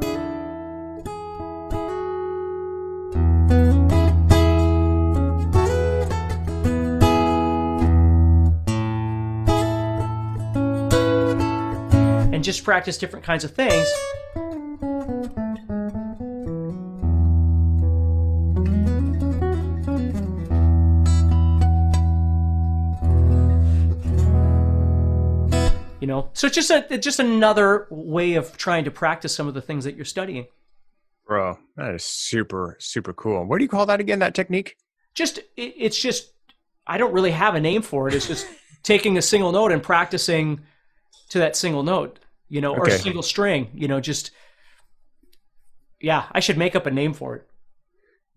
And 12.34 12.42
just 12.44 12.64
practice 12.64 12.98
different 12.98 13.26
kinds 13.26 13.44
of 13.44 13.52
things. 13.52 13.86
So 26.38 26.46
it's 26.46 26.56
just 26.56 26.70
a 26.70 26.98
just 27.00 27.20
another 27.20 27.88
way 27.90 28.36
of 28.36 28.56
trying 28.58 28.84
to 28.84 28.92
practice 28.92 29.34
some 29.34 29.48
of 29.48 29.56
the 29.56 29.62
things 29.62 29.86
that 29.86 29.96
you're 29.96 30.06
studying. 30.06 30.46
Bro 31.26 31.58
that 31.76 31.96
is 31.96 32.04
super 32.06 32.78
super 32.80 33.12
cool. 33.14 33.44
What 33.46 33.58
do 33.58 33.64
you 33.64 33.70
call 33.70 33.88
that 33.88 34.00
again 34.00 34.20
that 34.20 34.36
technique? 34.36 34.78
Just 35.16 35.40
it, 35.40 35.74
it's 35.78 36.00
just 36.00 36.34
i 36.86 36.98
don't 36.98 37.12
really 37.12 37.32
have 37.32 37.56
a 37.56 37.60
name 37.60 37.82
for 37.82 38.08
it. 38.08 38.14
It's 38.14 38.28
just 38.28 38.46
taking 38.84 39.18
a 39.18 39.22
single 39.22 39.52
note 39.52 39.72
and 39.72 39.82
practicing 39.82 40.62
to 41.30 41.40
that 41.40 41.56
single 41.56 41.82
note 41.84 42.20
you 42.50 42.62
know 42.62 42.74
or 42.74 42.88
a 42.88 42.92
single 42.92 43.24
string 43.24 43.70
you 43.74 43.90
know 43.90 44.00
just 44.00 44.32
yeah 46.00 46.28
i 46.32 46.40
should 46.40 46.58
make 46.58 46.74
up 46.76 46.86
a 46.86 46.92
name 46.92 47.14
for 47.14 47.36
it. 47.36 47.48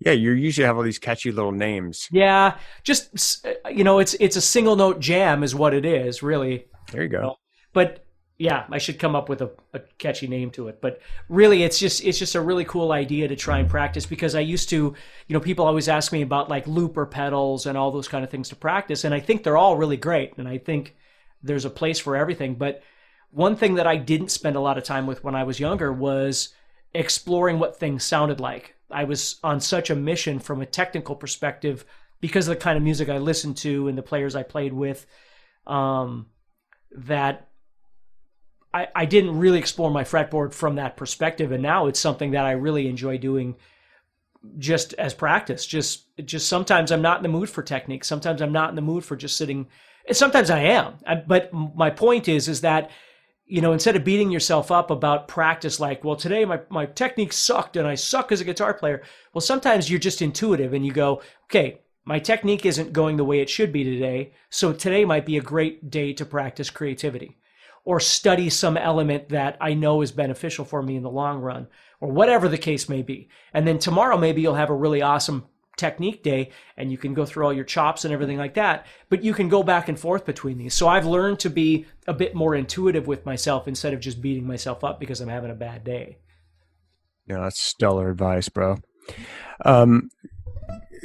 Yeah, 0.00 0.12
you 0.12 0.30
usually 0.30 0.64
have 0.66 0.78
all 0.78 0.83
these 0.83 0.99
catchy 0.99 1.30
little 1.30 1.52
names. 1.52 2.09
Yeah, 2.11 2.57
just 2.83 3.47
uh, 3.47 3.69
you 3.69 3.85
know, 3.85 3.99
it's 3.99 4.14
it's 4.14 4.37
a 4.37 4.40
single 4.40 4.75
note 4.75 4.99
jam 4.99 5.42
is 5.42 5.54
what 5.54 5.75
it 5.75 5.85
is, 5.85 6.23
really. 6.23 6.64
There 6.90 7.02
you 7.02 7.11
go. 7.11 7.37
But 7.72 8.04
yeah, 8.40 8.64
I 8.70 8.78
should 8.78 8.98
come 8.98 9.14
up 9.14 9.28
with 9.28 9.42
a, 9.42 9.50
a, 9.74 9.80
catchy 9.98 10.26
name 10.26 10.50
to 10.52 10.68
it. 10.68 10.80
But 10.80 11.00
really, 11.28 11.62
it's 11.62 11.78
just 11.78 12.02
it's 12.02 12.18
just 12.18 12.34
a 12.34 12.40
really 12.40 12.64
cool 12.64 12.90
idea 12.90 13.28
to 13.28 13.36
try 13.36 13.58
and 13.58 13.68
practice 13.68 14.06
because 14.06 14.34
I 14.34 14.40
used 14.40 14.70
to, 14.70 14.94
you 15.26 15.34
know, 15.34 15.40
people 15.40 15.66
always 15.66 15.90
ask 15.90 16.10
me 16.10 16.22
about 16.22 16.48
like 16.48 16.66
looper 16.66 17.04
pedals 17.04 17.66
and 17.66 17.76
all 17.76 17.90
those 17.90 18.08
kind 18.08 18.24
of 18.24 18.30
things 18.30 18.48
to 18.48 18.56
practice, 18.56 19.04
and 19.04 19.12
I 19.12 19.20
think 19.20 19.44
they're 19.44 19.58
all 19.58 19.76
really 19.76 19.98
great, 19.98 20.38
and 20.38 20.48
I 20.48 20.56
think 20.56 20.96
there's 21.42 21.66
a 21.66 21.70
place 21.70 21.98
for 21.98 22.16
everything. 22.16 22.54
But 22.54 22.82
one 23.30 23.56
thing 23.56 23.74
that 23.74 23.86
I 23.86 23.96
didn't 23.96 24.30
spend 24.30 24.56
a 24.56 24.60
lot 24.60 24.78
of 24.78 24.84
time 24.84 25.06
with 25.06 25.22
when 25.22 25.34
I 25.34 25.44
was 25.44 25.60
younger 25.60 25.92
was 25.92 26.54
exploring 26.94 27.58
what 27.58 27.78
things 27.78 28.04
sounded 28.04 28.40
like. 28.40 28.74
I 28.90 29.04
was 29.04 29.38
on 29.44 29.60
such 29.60 29.90
a 29.90 29.94
mission 29.94 30.38
from 30.38 30.62
a 30.62 30.66
technical 30.66 31.14
perspective 31.14 31.84
because 32.22 32.48
of 32.48 32.54
the 32.54 32.60
kind 32.60 32.78
of 32.78 32.82
music 32.82 33.10
I 33.10 33.18
listened 33.18 33.58
to 33.58 33.88
and 33.88 33.98
the 33.98 34.02
players 34.02 34.34
I 34.34 34.44
played 34.44 34.72
with, 34.72 35.06
um, 35.66 36.26
that 36.96 37.50
I, 38.72 38.88
I 38.94 39.04
didn't 39.04 39.38
really 39.38 39.58
explore 39.58 39.90
my 39.90 40.04
fretboard 40.04 40.54
from 40.54 40.76
that 40.76 40.96
perspective, 40.96 41.52
and 41.52 41.62
now 41.62 41.86
it's 41.86 41.98
something 41.98 42.32
that 42.32 42.46
I 42.46 42.52
really 42.52 42.88
enjoy 42.88 43.18
doing 43.18 43.56
just 44.58 44.94
as 44.94 45.12
practice. 45.12 45.66
Just 45.66 46.06
just 46.24 46.48
sometimes 46.48 46.92
I'm 46.92 47.02
not 47.02 47.18
in 47.18 47.22
the 47.22 47.28
mood 47.28 47.50
for 47.50 47.62
technique. 47.62 48.04
Sometimes 48.04 48.40
I'm 48.40 48.52
not 48.52 48.70
in 48.70 48.76
the 48.76 48.82
mood 48.82 49.04
for 49.04 49.16
just 49.16 49.36
sitting. 49.36 49.66
Sometimes 50.12 50.50
I 50.50 50.60
am, 50.60 50.94
but 51.26 51.52
my 51.52 51.90
point 51.90 52.28
is 52.28 52.48
is 52.48 52.60
that 52.60 52.90
you 53.44 53.60
know 53.60 53.72
instead 53.72 53.96
of 53.96 54.04
beating 54.04 54.30
yourself 54.30 54.70
up 54.70 54.90
about 54.90 55.28
practice, 55.28 55.80
like 55.80 56.04
well 56.04 56.16
today 56.16 56.44
my 56.44 56.60
my 56.70 56.86
technique 56.86 57.32
sucked 57.32 57.76
and 57.76 57.88
I 57.88 57.96
suck 57.96 58.30
as 58.30 58.40
a 58.40 58.44
guitar 58.44 58.72
player. 58.72 59.02
Well, 59.34 59.42
sometimes 59.42 59.90
you're 59.90 59.98
just 59.98 60.22
intuitive 60.22 60.74
and 60.74 60.86
you 60.86 60.92
go, 60.92 61.22
okay, 61.46 61.80
my 62.04 62.20
technique 62.20 62.64
isn't 62.64 62.92
going 62.92 63.16
the 63.16 63.24
way 63.24 63.40
it 63.40 63.50
should 63.50 63.72
be 63.72 63.82
today, 63.82 64.32
so 64.48 64.72
today 64.72 65.04
might 65.04 65.26
be 65.26 65.38
a 65.38 65.42
great 65.42 65.90
day 65.90 66.12
to 66.12 66.24
practice 66.24 66.70
creativity 66.70 67.39
or 67.90 67.99
study 67.99 68.49
some 68.49 68.76
element 68.76 69.30
that 69.30 69.56
I 69.61 69.75
know 69.75 70.00
is 70.00 70.12
beneficial 70.12 70.64
for 70.64 70.80
me 70.80 70.94
in 70.94 71.02
the 71.02 71.11
long 71.11 71.40
run, 71.40 71.66
or 71.99 72.12
whatever 72.12 72.47
the 72.47 72.56
case 72.56 72.88
may 72.88 73.02
be. 73.02 73.28
And 73.52 73.66
then 73.66 73.80
tomorrow, 73.80 74.16
maybe 74.16 74.40
you'll 74.40 74.54
have 74.54 74.70
a 74.70 74.76
really 74.76 75.02
awesome 75.02 75.47
technique 75.76 76.23
day 76.23 76.50
and 76.76 76.92
you 76.92 76.97
can 76.97 77.14
go 77.14 77.26
through 77.26 77.44
all 77.44 77.52
your 77.52 77.64
chops 77.64 78.04
and 78.04 78.14
everything 78.14 78.38
like 78.38 78.54
that, 78.54 78.87
but 79.09 79.25
you 79.25 79.35
can 79.35 79.49
go 79.49 79.64
back 79.64 79.88
and 79.88 79.99
forth 79.99 80.25
between 80.25 80.56
these. 80.56 80.73
So 80.73 80.87
I've 80.87 81.04
learned 81.04 81.40
to 81.40 81.50
be 81.50 81.85
a 82.06 82.14
bit 82.14 82.32
more 82.32 82.54
intuitive 82.54 83.09
with 83.09 83.26
myself 83.26 83.66
instead 83.66 83.92
of 83.92 83.99
just 83.99 84.23
beating 84.23 84.47
myself 84.47 84.85
up 84.85 85.00
because 85.00 85.20
I'm 85.20 85.28
having 85.28 85.50
a 85.50 85.56
bad 85.56 85.82
day. 85.82 86.18
Yeah, 87.26 87.40
that's 87.40 87.61
stellar 87.61 88.09
advice, 88.09 88.49
bro. 88.49 88.76
Um, 89.64 90.11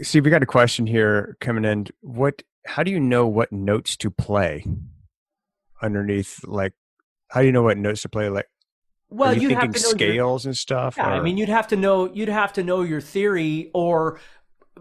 see, 0.03 0.19
we 0.19 0.29
got 0.29 0.43
a 0.43 0.45
question 0.45 0.85
here 0.85 1.35
coming 1.41 1.65
in. 1.65 1.87
What? 2.01 2.43
How 2.67 2.83
do 2.83 2.91
you 2.91 2.99
know 2.99 3.25
what 3.25 3.51
notes 3.51 3.97
to 3.97 4.11
play? 4.11 4.65
Underneath 5.81 6.43
like 6.45 6.73
how 7.29 7.41
do 7.41 7.45
you 7.45 7.51
know 7.51 7.63
what 7.63 7.77
notes 7.77 8.01
to 8.01 8.09
play 8.09 8.29
like 8.29 8.47
well 9.09 9.35
you 9.35 9.55
have 9.55 9.71
to 9.71 9.79
scales 9.79 10.45
your, 10.45 10.49
and 10.49 10.57
stuff 10.57 10.95
yeah, 10.97 11.09
or? 11.09 11.13
i 11.13 11.21
mean 11.21 11.37
you'd 11.37 11.49
have 11.49 11.67
to 11.67 11.75
know 11.75 12.11
you'd 12.13 12.29
have 12.29 12.53
to 12.53 12.63
know 12.63 12.81
your 12.81 13.01
theory 13.01 13.69
or 13.73 14.19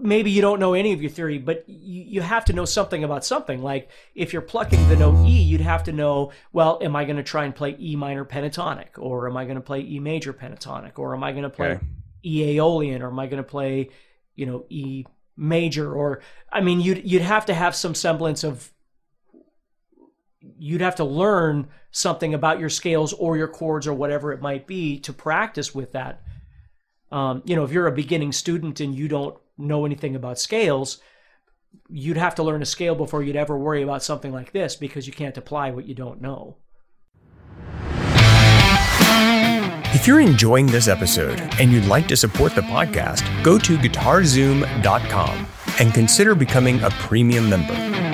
maybe 0.00 0.30
you 0.30 0.40
don't 0.40 0.58
know 0.58 0.74
any 0.74 0.92
of 0.92 1.00
your 1.00 1.10
theory 1.10 1.38
but 1.38 1.64
you, 1.68 2.02
you 2.02 2.20
have 2.20 2.44
to 2.44 2.52
know 2.52 2.64
something 2.64 3.04
about 3.04 3.24
something 3.24 3.62
like 3.62 3.90
if 4.14 4.32
you're 4.32 4.42
plucking 4.42 4.88
the 4.88 4.96
note 4.96 5.26
e 5.26 5.42
you'd 5.42 5.60
have 5.60 5.84
to 5.84 5.92
know 5.92 6.32
well 6.52 6.78
am 6.82 6.96
i 6.96 7.04
going 7.04 7.16
to 7.16 7.22
try 7.22 7.44
and 7.44 7.54
play 7.54 7.76
e 7.78 7.94
minor 7.94 8.24
pentatonic 8.24 8.98
or 8.98 9.28
am 9.28 9.36
i 9.36 9.44
going 9.44 9.56
to 9.56 9.60
play 9.60 9.80
e 9.80 9.98
major 9.98 10.32
pentatonic 10.32 10.98
or 10.98 11.14
am 11.14 11.22
i 11.22 11.30
going 11.30 11.44
to 11.44 11.50
play 11.50 11.72
okay. 11.72 11.86
e 12.24 12.56
aeolian 12.56 13.02
or 13.02 13.08
am 13.08 13.18
i 13.18 13.26
going 13.26 13.42
to 13.42 13.48
play 13.48 13.88
you 14.34 14.46
know 14.46 14.64
e 14.68 15.04
major 15.36 15.92
or 15.92 16.22
i 16.52 16.60
mean 16.60 16.80
you'd 16.80 17.08
you'd 17.08 17.22
have 17.22 17.46
to 17.46 17.54
have 17.54 17.74
some 17.74 17.94
semblance 17.94 18.42
of 18.42 18.72
you'd 20.58 20.80
have 20.80 20.96
to 20.96 21.04
learn 21.04 21.68
something 21.90 22.34
about 22.34 22.58
your 22.60 22.68
scales 22.68 23.12
or 23.12 23.36
your 23.36 23.48
chords 23.48 23.86
or 23.86 23.94
whatever 23.94 24.32
it 24.32 24.42
might 24.42 24.66
be 24.66 24.98
to 25.00 25.12
practice 25.12 25.74
with 25.74 25.92
that. 25.92 26.22
Um, 27.10 27.42
you 27.44 27.54
know, 27.54 27.64
if 27.64 27.72
you're 27.72 27.86
a 27.86 27.92
beginning 27.92 28.32
student 28.32 28.80
and 28.80 28.94
you 28.94 29.08
don't 29.08 29.36
know 29.56 29.84
anything 29.84 30.16
about 30.16 30.38
scales, 30.38 30.98
you'd 31.88 32.16
have 32.16 32.34
to 32.36 32.42
learn 32.42 32.62
a 32.62 32.66
scale 32.66 32.94
before 32.94 33.22
you'd 33.22 33.36
ever 33.36 33.56
worry 33.56 33.82
about 33.82 34.02
something 34.02 34.32
like 34.32 34.52
this 34.52 34.76
because 34.76 35.06
you 35.06 35.12
can't 35.12 35.38
apply 35.38 35.70
what 35.70 35.86
you 35.86 35.94
don't 35.94 36.20
know. 36.20 36.56
If 39.94 40.08
you're 40.08 40.20
enjoying 40.20 40.66
this 40.66 40.88
episode 40.88 41.40
and 41.60 41.72
you'd 41.72 41.86
like 41.86 42.08
to 42.08 42.16
support 42.16 42.54
the 42.54 42.62
podcast, 42.62 43.22
go 43.44 43.58
to 43.58 43.76
guitarzoom.com 43.78 45.46
and 45.78 45.94
consider 45.94 46.34
becoming 46.34 46.82
a 46.82 46.90
premium 46.90 47.48
member. 47.48 48.13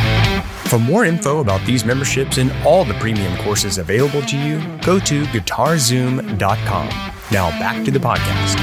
For 0.71 0.79
more 0.79 1.03
info 1.03 1.41
about 1.41 1.59
these 1.65 1.83
memberships 1.83 2.37
and 2.37 2.49
all 2.65 2.85
the 2.85 2.93
premium 2.93 3.35
courses 3.43 3.77
available 3.77 4.21
to 4.21 4.37
you, 4.37 4.59
go 4.77 4.99
to 4.99 5.23
guitarzoom.com. 5.23 6.87
Now 7.29 7.49
back 7.59 7.83
to 7.83 7.91
the 7.91 7.99
podcast. 7.99 8.55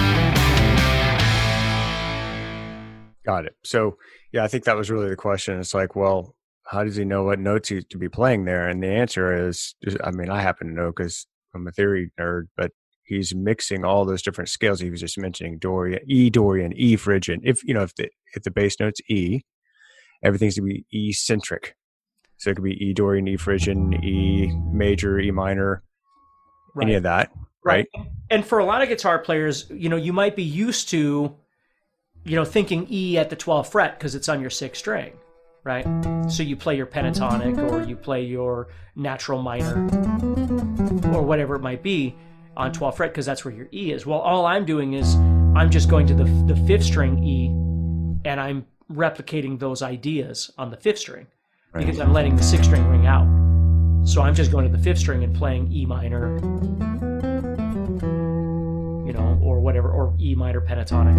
Got 3.27 3.45
it. 3.45 3.57
So, 3.62 3.99
yeah, 4.33 4.43
I 4.43 4.49
think 4.49 4.65
that 4.65 4.75
was 4.75 4.91
really 4.91 5.11
the 5.11 5.17
question. 5.17 5.61
It's 5.61 5.75
like, 5.75 5.95
well, 5.97 6.35
how 6.65 6.83
does 6.83 6.97
he 6.97 7.05
know 7.05 7.25
what 7.25 7.41
notes 7.41 7.69
to 7.69 7.99
be 7.99 8.09
playing 8.09 8.47
there? 8.47 8.67
And 8.67 8.83
the 8.83 8.88
answer 8.88 9.47
is, 9.47 9.75
I 10.03 10.11
mean, 10.11 10.31
I 10.31 10.41
happen 10.41 10.69
to 10.69 10.73
know 10.73 10.87
because 10.87 11.27
I'm 11.55 11.67
a 11.67 11.73
theory 11.73 12.11
nerd, 12.19 12.45
but 12.57 12.73
he's 13.05 13.35
mixing 13.35 13.85
all 13.85 14.07
those 14.07 14.23
different 14.23 14.49
scales 14.49 14.81
he 14.81 14.91
was 14.91 15.00
just 15.00 15.19
mentioning 15.19 15.59
Dorian, 15.59 16.00
E 16.09 16.31
Dorian, 16.31 16.73
E 16.73 16.97
Phrygian. 16.97 17.43
If 17.45 17.62
you 17.65 17.75
know 17.75 17.83
if 17.83 17.95
the 17.97 18.09
if 18.35 18.45
the 18.45 18.50
bass 18.50 18.81
note's 18.81 19.03
E, 19.11 19.43
everything's 20.25 20.55
to 20.55 20.62
be 20.62 20.87
E 20.91 21.12
centric. 21.12 21.75
So 22.38 22.50
it 22.50 22.54
could 22.54 22.64
be 22.64 22.83
E 22.83 22.92
Dorian, 22.92 23.26
E 23.26 23.37
Phrygian, 23.37 23.92
E 24.04 24.52
major, 24.73 25.18
E 25.18 25.30
minor, 25.33 25.83
right. 26.75 26.85
any 26.87 26.95
of 26.95 27.02
that, 27.02 27.30
right? 27.64 27.88
right? 27.95 28.07
And 28.30 28.47
for 28.47 28.61
a 28.61 28.64
lot 28.64 28.80
of 28.80 28.88
guitar 28.88 29.18
players, 29.18 29.66
you 29.71 29.88
know, 29.88 29.97
you 29.97 30.12
might 30.12 30.37
be 30.37 30.45
used 30.45 30.88
to, 30.90 31.35
you 32.25 32.37
know, 32.37 32.45
thinking 32.45 32.87
E 32.90 33.18
at 33.18 33.28
the 33.28 33.37
12th 33.37 33.73
fret 33.73 33.99
because 33.99 34.14
it's 34.14 34.28
on 34.28 34.40
your 34.40 34.50
sixth 34.50 34.78
string, 34.78 35.14
right? 35.64 35.85
So 36.30 36.45
you 36.45 36.54
play 36.54 36.76
your 36.76 36.87
pentatonic 36.87 37.59
or 37.71 37.83
you 37.83 37.97
play 37.97 38.25
your 38.25 38.68
natural 38.95 39.42
minor 39.42 39.85
or 41.12 41.23
whatever 41.23 41.57
it 41.57 41.61
might 41.61 41.83
be 41.83 42.14
on 42.57 42.73
12th 42.73 42.97
fret 42.99 43.11
because 43.11 43.26
that's 43.26 43.45
where 43.45 43.54
your 43.54 43.68
E 43.73 43.90
is. 43.90 44.07
Well, 44.07 44.21
all 44.21 44.47
I'm 44.47 44.64
doing 44.64 44.92
is 44.92 45.16
I'm 45.57 45.71
just 45.71 45.90
going 45.90 46.07
to 46.07 46.14
the, 46.14 46.25
the 46.47 46.57
fifth 46.68 46.85
string 46.85 47.25
E 47.25 47.49
and 48.25 48.40
I'm 48.40 48.64
replicating 48.92 49.59
those 49.59 49.83
ideas 49.83 50.52
on 50.57 50.71
the 50.71 50.76
fifth 50.76 50.99
string 51.00 51.26
right. 51.72 51.84
because 51.84 52.00
I'm 52.00 52.12
letting 52.12 52.37
the 52.37 52.42
sixth 52.42 52.66
string 52.66 52.87
ring 52.88 53.06
out. 53.06 53.26
So 54.06 54.22
I'm 54.22 54.34
just 54.34 54.50
going 54.50 54.70
to 54.70 54.76
the 54.76 54.82
fifth 54.82 54.98
string 54.98 55.22
and 55.25 55.34
playing 55.34 55.70
E 55.72 55.84
minor, 55.84 56.37
you 59.06 59.12
know, 59.12 59.38
or 59.42 59.60
whatever, 59.60 59.90
or 59.90 60.14
E 60.18 60.34
minor 60.34 60.60
pentatonic. 60.60 61.16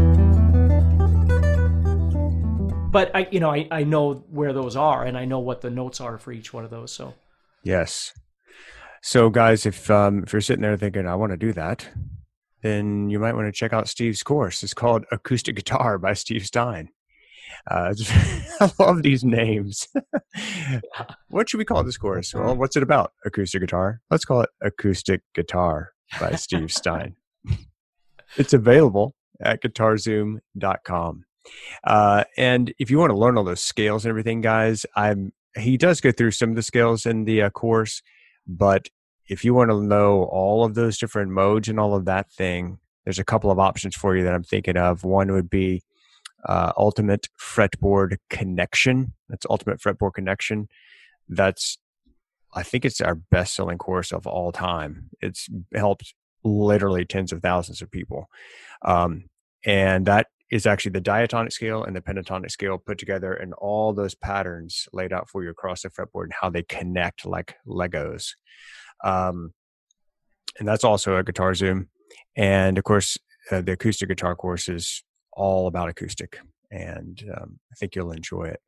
But 2.91 3.15
I, 3.15 3.27
you 3.29 3.39
know, 3.39 3.51
I, 3.51 3.67
I 3.69 3.83
know 3.83 4.23
where 4.29 4.53
those 4.53 4.75
are 4.75 5.05
and 5.05 5.17
I 5.17 5.25
know 5.25 5.39
what 5.39 5.61
the 5.61 5.69
notes 5.69 6.01
are 6.01 6.17
for 6.17 6.31
each 6.31 6.51
one 6.53 6.63
of 6.63 6.71
those. 6.71 6.91
So, 6.91 7.13
yes. 7.63 8.13
So, 9.03 9.29
guys, 9.29 9.65
if 9.65 9.89
um, 9.91 10.23
if 10.23 10.33
you're 10.33 10.41
sitting 10.41 10.63
there 10.63 10.75
thinking, 10.75 11.07
I 11.07 11.15
want 11.15 11.31
to 11.31 11.37
do 11.37 11.53
that, 11.53 11.87
then 12.61 13.09
you 13.09 13.19
might 13.19 13.35
want 13.35 13.47
to 13.47 13.51
check 13.51 13.73
out 13.73 13.87
Steve's 13.87 14.23
course. 14.23 14.63
It's 14.63 14.73
called 14.73 15.05
Acoustic 15.11 15.55
Guitar 15.55 15.97
by 15.97 16.13
Steve 16.13 16.45
Stine. 16.45 16.89
Uh, 17.67 17.93
I 18.59 18.71
love 18.79 19.03
these 19.03 19.23
names. 19.23 19.87
what 21.29 21.49
should 21.49 21.57
we 21.57 21.65
call 21.65 21.83
this 21.83 21.97
course? 21.97 22.33
Well, 22.39 22.55
what's 22.55 22.75
it 22.75 22.83
about? 22.83 23.13
Acoustic 23.25 23.61
guitar. 23.61 24.01
Let's 24.09 24.25
call 24.25 24.41
it 24.41 24.49
Acoustic 24.61 25.21
Guitar 25.33 25.91
by 26.19 26.35
Steve 26.35 26.71
Stine. 26.71 27.15
it's 28.37 28.53
available 28.53 29.15
at 29.41 29.61
guitarzoom.com. 29.61 31.25
Uh, 31.83 32.23
and 32.37 32.73
if 32.79 32.89
you 32.89 32.97
want 32.97 33.11
to 33.11 33.17
learn 33.17 33.37
all 33.37 33.43
those 33.43 33.63
scales 33.63 34.05
and 34.05 34.09
everything, 34.09 34.41
guys, 34.41 34.85
I'm 34.95 35.33
he 35.57 35.77
does 35.77 35.99
go 35.99 36.11
through 36.11 36.31
some 36.31 36.49
of 36.49 36.55
the 36.55 36.61
scales 36.61 37.05
in 37.05 37.25
the 37.25 37.41
uh, 37.41 37.49
course, 37.49 38.01
but 38.47 38.87
if 39.29 39.43
you 39.43 39.53
want 39.53 39.71
to 39.71 39.81
know 39.81 40.23
all 40.23 40.63
of 40.63 40.75
those 40.75 40.97
different 40.97 41.31
modes 41.31 41.67
and 41.67 41.79
all 41.79 41.95
of 41.95 42.05
that 42.05 42.31
thing, 42.31 42.79
there's 43.03 43.19
a 43.19 43.23
couple 43.23 43.51
of 43.51 43.59
options 43.59 43.95
for 43.95 44.15
you 44.15 44.23
that 44.23 44.33
I'm 44.33 44.43
thinking 44.43 44.77
of. 44.77 45.03
One 45.03 45.31
would 45.31 45.49
be 45.49 45.83
uh, 46.45 46.73
Ultimate 46.77 47.27
Fretboard 47.39 48.17
Connection. 48.29 49.13
That's 49.27 49.45
Ultimate 49.49 49.79
Fretboard 49.79 50.13
Connection. 50.13 50.67
That's, 51.27 51.77
I 52.53 52.63
think 52.63 52.85
it's 52.85 53.01
our 53.01 53.15
best 53.15 53.55
selling 53.55 53.77
course 53.77 54.11
of 54.11 54.25
all 54.25 54.51
time. 54.51 55.09
It's 55.21 55.47
helped 55.75 56.13
literally 56.43 57.05
tens 57.05 57.31
of 57.31 57.41
thousands 57.41 57.81
of 57.81 57.91
people. 57.91 58.29
Um, 58.83 59.25
and 59.65 60.05
that 60.05 60.27
is 60.51 60.65
actually 60.65 60.91
the 60.91 61.01
diatonic 61.01 61.51
scale 61.51 61.83
and 61.83 61.95
the 61.95 62.01
pentatonic 62.01 62.49
scale 62.49 62.77
put 62.77 62.97
together 62.97 63.33
and 63.33 63.53
all 63.53 63.93
those 63.93 64.15
patterns 64.15 64.87
laid 64.93 65.13
out 65.13 65.29
for 65.29 65.43
you 65.43 65.49
across 65.49 65.83
the 65.83 65.89
fretboard 65.89 66.23
and 66.23 66.33
how 66.41 66.49
they 66.49 66.63
connect 66.63 67.25
like 67.25 67.55
Legos. 67.67 68.31
Um, 69.03 69.53
and 70.57 70.67
that's 70.67 70.83
also 70.83 71.17
a 71.17 71.23
Guitar 71.23 71.53
Zoom. 71.53 71.89
And 72.35 72.77
of 72.77 72.83
course, 72.83 73.17
uh, 73.51 73.61
the 73.61 73.73
acoustic 73.73 74.09
guitar 74.09 74.35
course 74.35 74.67
is 74.67 75.03
all 75.39 75.67
about 75.67 75.89
acoustic, 75.89 76.39
and 76.69 77.23
um, 77.35 77.59
I 77.71 77.75
think 77.75 77.95
you'll 77.95 78.11
enjoy 78.11 78.43
it. 78.43 78.59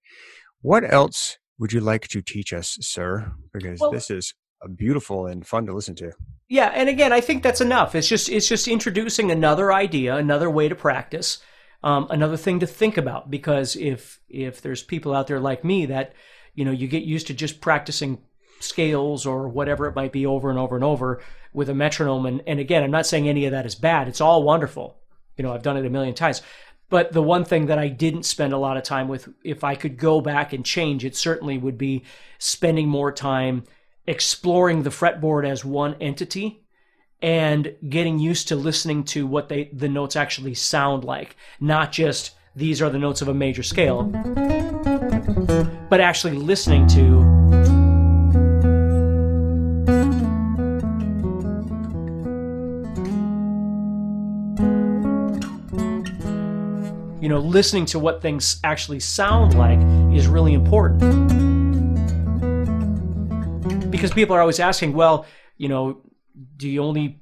What 0.61 0.91
else 0.91 1.37
would 1.59 1.73
you 1.73 1.81
like 1.81 2.07
to 2.07 2.21
teach 2.21 2.53
us, 2.53 2.77
sir? 2.81 3.33
Because 3.53 3.79
well, 3.79 3.91
this 3.91 4.09
is 4.09 4.33
beautiful 4.75 5.27
and 5.27 5.45
fun 5.45 5.65
to 5.65 5.73
listen 5.73 5.95
to. 5.95 6.11
Yeah, 6.47 6.71
and 6.73 6.89
again, 6.89 7.11
I 7.11 7.21
think 7.21 7.43
that's 7.43 7.61
enough. 7.61 7.93
It's 7.93 8.07
just 8.07 8.29
it's 8.29 8.47
just 8.47 8.67
introducing 8.67 9.31
another 9.31 9.71
idea, 9.71 10.15
another 10.15 10.49
way 10.49 10.69
to 10.69 10.75
practice, 10.75 11.39
um, 11.83 12.07
another 12.09 12.37
thing 12.37 12.59
to 12.59 12.67
think 12.67 12.97
about. 12.97 13.29
Because 13.29 13.75
if 13.75 14.19
if 14.29 14.61
there's 14.61 14.83
people 14.83 15.13
out 15.13 15.27
there 15.27 15.39
like 15.39 15.63
me 15.65 15.85
that 15.87 16.13
you 16.53 16.65
know 16.65 16.71
you 16.71 16.87
get 16.87 17.03
used 17.03 17.27
to 17.27 17.33
just 17.33 17.61
practicing 17.61 18.21
scales 18.59 19.25
or 19.25 19.49
whatever 19.49 19.87
it 19.87 19.95
might 19.95 20.11
be 20.11 20.25
over 20.25 20.49
and 20.49 20.59
over 20.59 20.75
and 20.75 20.85
over 20.85 21.21
with 21.53 21.69
a 21.69 21.75
metronome, 21.75 22.25
and 22.25 22.41
and 22.47 22.59
again, 22.59 22.83
I'm 22.83 22.91
not 22.91 23.07
saying 23.07 23.27
any 23.27 23.45
of 23.45 23.51
that 23.51 23.65
is 23.65 23.75
bad. 23.75 24.07
It's 24.07 24.21
all 24.21 24.43
wonderful. 24.43 25.00
You 25.37 25.43
know, 25.43 25.53
I've 25.53 25.63
done 25.63 25.77
it 25.77 25.85
a 25.85 25.89
million 25.89 26.13
times. 26.13 26.41
But 26.89 27.13
the 27.13 27.21
one 27.21 27.45
thing 27.45 27.67
that 27.67 27.79
I 27.79 27.87
didn't 27.87 28.23
spend 28.23 28.51
a 28.51 28.57
lot 28.57 28.75
of 28.75 28.83
time 28.83 29.07
with, 29.07 29.29
if 29.45 29.63
I 29.63 29.75
could 29.75 29.97
go 29.97 30.19
back 30.19 30.51
and 30.51 30.65
change, 30.65 31.05
it 31.05 31.15
certainly 31.15 31.57
would 31.57 31.77
be 31.77 32.03
spending 32.37 32.89
more 32.89 33.13
time 33.13 33.63
exploring 34.07 34.83
the 34.83 34.89
fretboard 34.89 35.47
as 35.47 35.63
one 35.63 35.95
entity 36.01 36.65
and 37.21 37.75
getting 37.87 38.19
used 38.19 38.47
to 38.49 38.55
listening 38.55 39.03
to 39.03 39.27
what 39.27 39.47
they 39.47 39.69
the 39.71 39.87
notes 39.87 40.15
actually 40.15 40.53
sound 40.53 41.03
like, 41.03 41.37
not 41.59 41.91
just 41.91 42.35
these 42.55 42.81
are 42.81 42.89
the 42.89 42.99
notes 42.99 43.21
of 43.21 43.27
a 43.27 43.33
major 43.33 43.63
scale, 43.63 44.03
but 45.89 46.01
actually 46.01 46.33
listening 46.33 46.87
to 46.87 47.30
know, 57.31 57.39
listening 57.39 57.85
to 57.87 57.99
what 57.99 58.21
things 58.21 58.59
actually 58.63 58.99
sound 58.99 59.57
like 59.57 59.79
is 60.15 60.27
really 60.27 60.53
important. 60.53 60.99
Because 63.89 64.11
people 64.11 64.35
are 64.35 64.41
always 64.41 64.59
asking, 64.59 64.93
well, 64.93 65.25
you 65.57 65.67
know, 65.67 66.01
do 66.57 66.69
you 66.69 66.83
only 66.83 67.21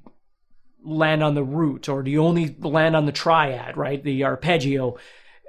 land 0.82 1.22
on 1.22 1.34
the 1.34 1.42
root 1.42 1.88
or 1.88 2.02
do 2.02 2.10
you 2.10 2.22
only 2.22 2.56
land 2.60 2.96
on 2.96 3.06
the 3.06 3.12
triad, 3.12 3.76
right? 3.76 4.02
The 4.02 4.24
arpeggio. 4.24 4.96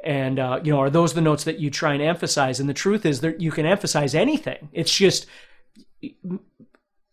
And, 0.04 0.40
uh, 0.40 0.60
you 0.64 0.74
know, 0.74 0.80
are 0.80 0.90
those 0.90 1.14
the 1.14 1.22
notes 1.22 1.44
that 1.44 1.60
you 1.60 1.70
try 1.70 1.94
and 1.94 2.02
emphasize? 2.02 2.60
And 2.60 2.68
the 2.68 2.74
truth 2.74 3.06
is 3.06 3.22
that 3.22 3.40
you 3.40 3.52
can 3.52 3.66
emphasize 3.66 4.16
anything. 4.16 4.70
It's 4.74 4.94
just 4.94 5.28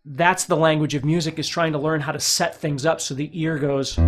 that's 0.05 0.47
the 0.47 0.57
language 0.57 0.95
of 0.95 1.05
music 1.05 1.39
is 1.39 1.47
trying 1.47 1.73
to 1.73 1.79
learn 1.79 2.01
how 2.01 2.13
to 2.13 2.21
set 2.21 2.57
things 2.57 2.87
up 2.87 3.01
so 3.01 3.15
the 3.15 3.31
ear 3.39 3.59
goes. 3.59 3.99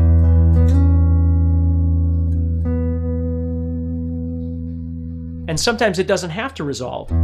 And 5.51 5.59
sometimes 5.59 5.99
it 5.99 6.07
doesn't 6.07 6.31
have 6.31 6.55
to 6.55 6.63
resolve. 6.63 7.11
You 7.11 7.17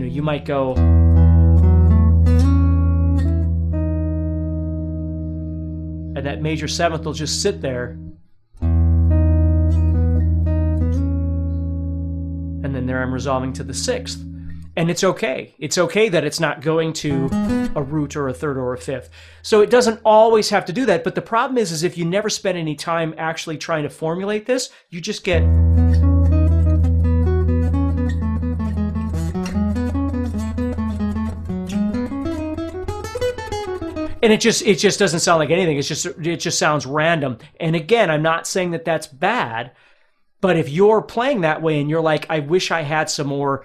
know, 0.00 0.06
you 0.06 0.22
might 0.22 0.44
go, 0.44 0.74
and 6.16 6.26
that 6.26 6.42
major 6.42 6.66
seventh 6.66 7.04
will 7.04 7.12
just 7.12 7.42
sit 7.42 7.60
there. 7.60 7.96
And 12.60 12.74
then 12.74 12.86
there 12.86 13.00
I'm 13.00 13.14
resolving 13.14 13.52
to 13.52 13.62
the 13.62 13.72
sixth 13.72 14.25
and 14.76 14.90
it's 14.90 15.02
okay. 15.02 15.54
It's 15.58 15.78
okay 15.78 16.10
that 16.10 16.24
it's 16.24 16.38
not 16.38 16.60
going 16.60 16.92
to 16.94 17.30
a 17.74 17.82
root 17.82 18.14
or 18.14 18.28
a 18.28 18.34
third 18.34 18.58
or 18.58 18.74
a 18.74 18.78
fifth. 18.78 19.08
So 19.42 19.62
it 19.62 19.70
doesn't 19.70 20.00
always 20.04 20.50
have 20.50 20.66
to 20.66 20.72
do 20.72 20.84
that. 20.86 21.02
But 21.02 21.14
the 21.14 21.22
problem 21.22 21.56
is, 21.56 21.72
is 21.72 21.82
if 21.82 21.96
you 21.96 22.04
never 22.04 22.28
spend 22.28 22.58
any 22.58 22.74
time 22.74 23.14
actually 23.16 23.56
trying 23.56 23.84
to 23.84 23.90
formulate 23.90 24.44
this, 24.44 24.70
you 24.90 25.00
just 25.00 25.24
get. 25.24 25.42
And 34.22 34.32
it 34.32 34.40
just 34.40 34.62
it 34.62 34.76
just 34.76 34.98
doesn't 34.98 35.20
sound 35.20 35.38
like 35.38 35.50
anything. 35.50 35.78
It's 35.78 35.88
just 35.88 36.04
it 36.04 36.36
just 36.36 36.58
sounds 36.58 36.84
random. 36.84 37.38
And 37.60 37.76
again, 37.76 38.10
I'm 38.10 38.22
not 38.22 38.46
saying 38.46 38.72
that 38.72 38.84
that's 38.84 39.06
bad, 39.06 39.70
but 40.40 40.56
if 40.58 40.68
you're 40.68 41.00
playing 41.00 41.42
that 41.42 41.62
way 41.62 41.80
and 41.80 41.88
you're 41.88 42.00
like, 42.00 42.26
I 42.28 42.40
wish 42.40 42.70
I 42.70 42.82
had 42.82 43.08
some 43.08 43.28
more 43.28 43.64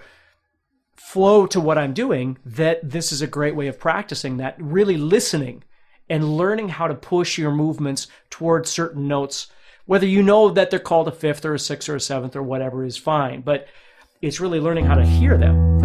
flow 1.12 1.46
to 1.46 1.60
what 1.60 1.76
I'm 1.76 1.92
doing, 1.92 2.38
that 2.42 2.80
this 2.82 3.12
is 3.12 3.20
a 3.20 3.26
great 3.26 3.54
way 3.54 3.66
of 3.66 3.78
practicing 3.78 4.38
that, 4.38 4.56
really 4.58 4.96
listening 4.96 5.62
and 6.08 6.38
learning 6.38 6.70
how 6.70 6.86
to 6.86 6.94
push 6.94 7.36
your 7.36 7.50
movements 7.50 8.06
towards 8.30 8.70
certain 8.70 9.06
notes. 9.08 9.48
Whether 9.84 10.06
you 10.06 10.22
know 10.22 10.48
that 10.48 10.70
they're 10.70 10.78
called 10.78 11.08
a 11.08 11.12
fifth 11.12 11.44
or 11.44 11.52
a 11.52 11.58
sixth 11.58 11.90
or 11.90 11.96
a 11.96 12.00
seventh 12.00 12.34
or 12.34 12.42
whatever 12.42 12.82
is 12.82 12.96
fine, 12.96 13.42
but 13.42 13.68
it's 14.22 14.40
really 14.40 14.58
learning 14.58 14.86
how 14.86 14.94
to 14.94 15.04
hear 15.04 15.36
them. 15.36 15.82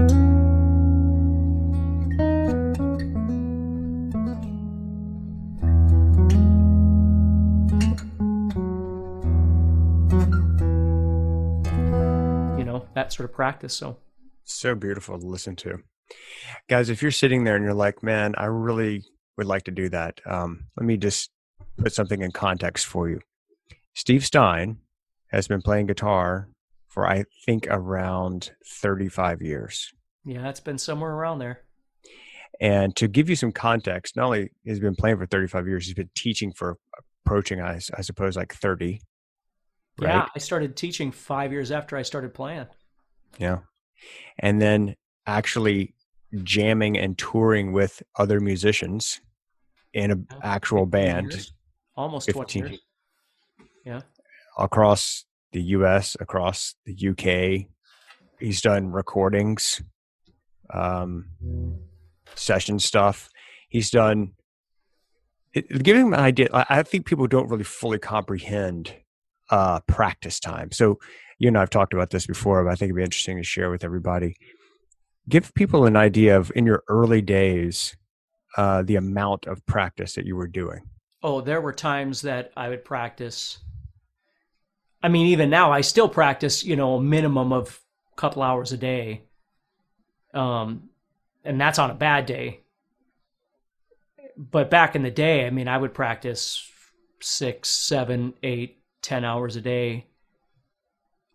You 12.58 12.64
know 12.64 12.88
that 12.94 13.12
sort 13.12 13.30
of 13.30 13.36
practice. 13.36 13.74
So 13.74 13.98
so 14.48 14.76
beautiful 14.76 15.20
to 15.20 15.26
listen 15.26 15.56
to, 15.58 15.80
guys. 16.70 16.90
If 16.90 17.02
you're 17.02 17.12
sitting 17.12 17.44
there 17.44 17.56
and 17.56 17.64
you're 17.64 17.74
like, 17.74 18.04
"Man, 18.04 18.34
I 18.38 18.46
really 18.46 19.04
would 19.38 19.48
like 19.48 19.64
to 19.64 19.72
do 19.72 19.90
that," 19.90 20.20
um, 20.26 20.68
let 20.78 20.86
me 20.86 20.98
just 20.98 21.32
put 21.78 21.94
something 21.94 22.22
in 22.22 22.32
context 22.32 22.86
for 22.86 23.10
you. 23.10 23.20
Steve 23.94 24.26
Stine 24.26 24.78
has 25.32 25.48
been 25.48 25.62
playing 25.62 25.88
guitar 25.88 26.50
for 26.88 27.08
I 27.08 27.26
think 27.46 27.68
around 27.70 28.52
35 28.66 29.42
years. 29.42 29.94
Yeah, 30.26 30.50
it's 30.50 30.60
been 30.60 30.78
somewhere 30.78 31.12
around 31.12 31.40
there. 31.40 31.62
And 32.60 32.96
to 32.96 33.08
give 33.08 33.30
you 33.30 33.36
some 33.36 33.52
context, 33.52 34.16
not 34.16 34.26
only 34.26 34.50
has 34.66 34.78
he 34.78 34.82
been 34.82 34.96
playing 34.96 35.18
for 35.18 35.26
35 35.26 35.68
years, 35.68 35.86
he's 35.86 35.94
been 35.94 36.10
teaching 36.16 36.52
for 36.52 36.78
approaching, 37.26 37.62
I, 37.62 37.80
I 37.96 38.02
suppose, 38.02 38.36
like 38.36 38.54
30. 38.54 39.00
Right? 40.00 40.10
Yeah, 40.10 40.26
I 40.36 40.40
started 40.40 40.76
teaching 40.76 41.12
five 41.12 41.52
years 41.52 41.72
after 41.72 41.98
I 41.98 42.02
started 42.02 42.34
playing. 42.34 42.66
Yeah. 43.38 43.60
And 44.40 44.62
then 44.62 44.96
actually 45.26 45.94
jamming 46.44 46.98
and 46.98 47.18
touring 47.18 47.72
with 47.72 48.04
other 48.18 48.40
musicians 48.40 49.22
in 49.94 50.12
an 50.12 50.28
actual 50.44 50.86
band. 50.86 51.32
Years. 51.32 51.54
Almost 51.96 52.28
15, 52.28 52.44
20 52.44 52.60
years. 52.60 52.82
Yeah. 53.86 54.02
Across 54.58 55.26
the 55.52 55.62
US, 55.62 56.16
across 56.20 56.76
the 56.86 57.10
UK. 57.10 57.68
He's 58.40 58.62
done 58.62 58.92
recordings, 58.92 59.82
um, 60.72 61.26
session 62.36 62.80
stuff. 62.80 63.30
He's 63.70 63.90
done. 63.90 64.34
It, 65.54 65.84
giving 65.84 66.08
him 66.08 66.14
an 66.14 66.20
idea, 66.20 66.50
I 66.54 66.84
think 66.84 67.06
people 67.06 67.26
don't 67.26 67.50
really 67.50 67.64
fully 67.64 67.98
comprehend 67.98 68.94
uh, 69.50 69.80
practice 69.82 70.40
time. 70.40 70.72
So 70.72 71.00
you 71.40 71.48
and 71.48 71.58
I 71.58 71.62
have 71.62 71.70
talked 71.70 71.94
about 71.94 72.10
this 72.10 72.26
before, 72.26 72.64
but 72.64 72.72
I 72.72 72.76
think 72.76 72.90
it'd 72.90 72.96
be 72.96 73.04
interesting 73.04 73.38
to 73.38 73.44
share 73.44 73.70
with 73.70 73.84
everybody. 73.84 74.36
Give 75.30 75.54
people 75.54 75.86
an 75.86 75.96
idea 75.96 76.38
of 76.38 76.52
in 76.56 76.66
your 76.66 76.84
early 76.88 77.22
days 77.22 77.96
uh, 78.56 78.82
the 78.82 78.96
amount 78.96 79.46
of 79.46 79.66
practice 79.66 80.16
that 80.16 80.26
you 80.26 80.36
were 80.36 80.48
doing. 80.48 80.82
Oh, 81.22 81.42
there 81.42 81.62
were 81.62 81.74
times 81.74 82.22
that 82.22 82.52
I 82.56 82.70
would 82.70 82.86
practice. 82.86 83.60
I 85.04 85.10
mean, 85.10 85.28
even 85.28 85.50
now, 85.50 85.72
I 85.72 85.82
still 85.82 86.10
practice. 86.10 86.64
You 86.64 86.76
know, 86.76 86.96
a 86.96 87.02
minimum 87.02 87.52
of 87.52 87.80
a 88.14 88.16
couple 88.16 88.42
hours 88.42 88.72
a 88.72 88.78
day. 88.78 89.24
Um, 90.34 90.90
and 91.44 91.60
that's 91.60 91.80
on 91.80 91.92
a 91.92 91.96
bad 91.96 92.26
day. 92.26 92.62
But 94.38 94.70
back 94.70 94.96
in 94.96 95.04
the 95.04 95.12
day, 95.12 95.46
I 95.46 95.50
mean, 95.50 95.68
I 95.68 95.78
would 95.78 95.94
practice 95.94 96.70
six, 97.20 97.70
seven, 97.70 98.34
eight, 98.44 98.77
ten 99.02 99.24
hours 99.24 99.56
a 99.56 99.62
day. 99.62 100.08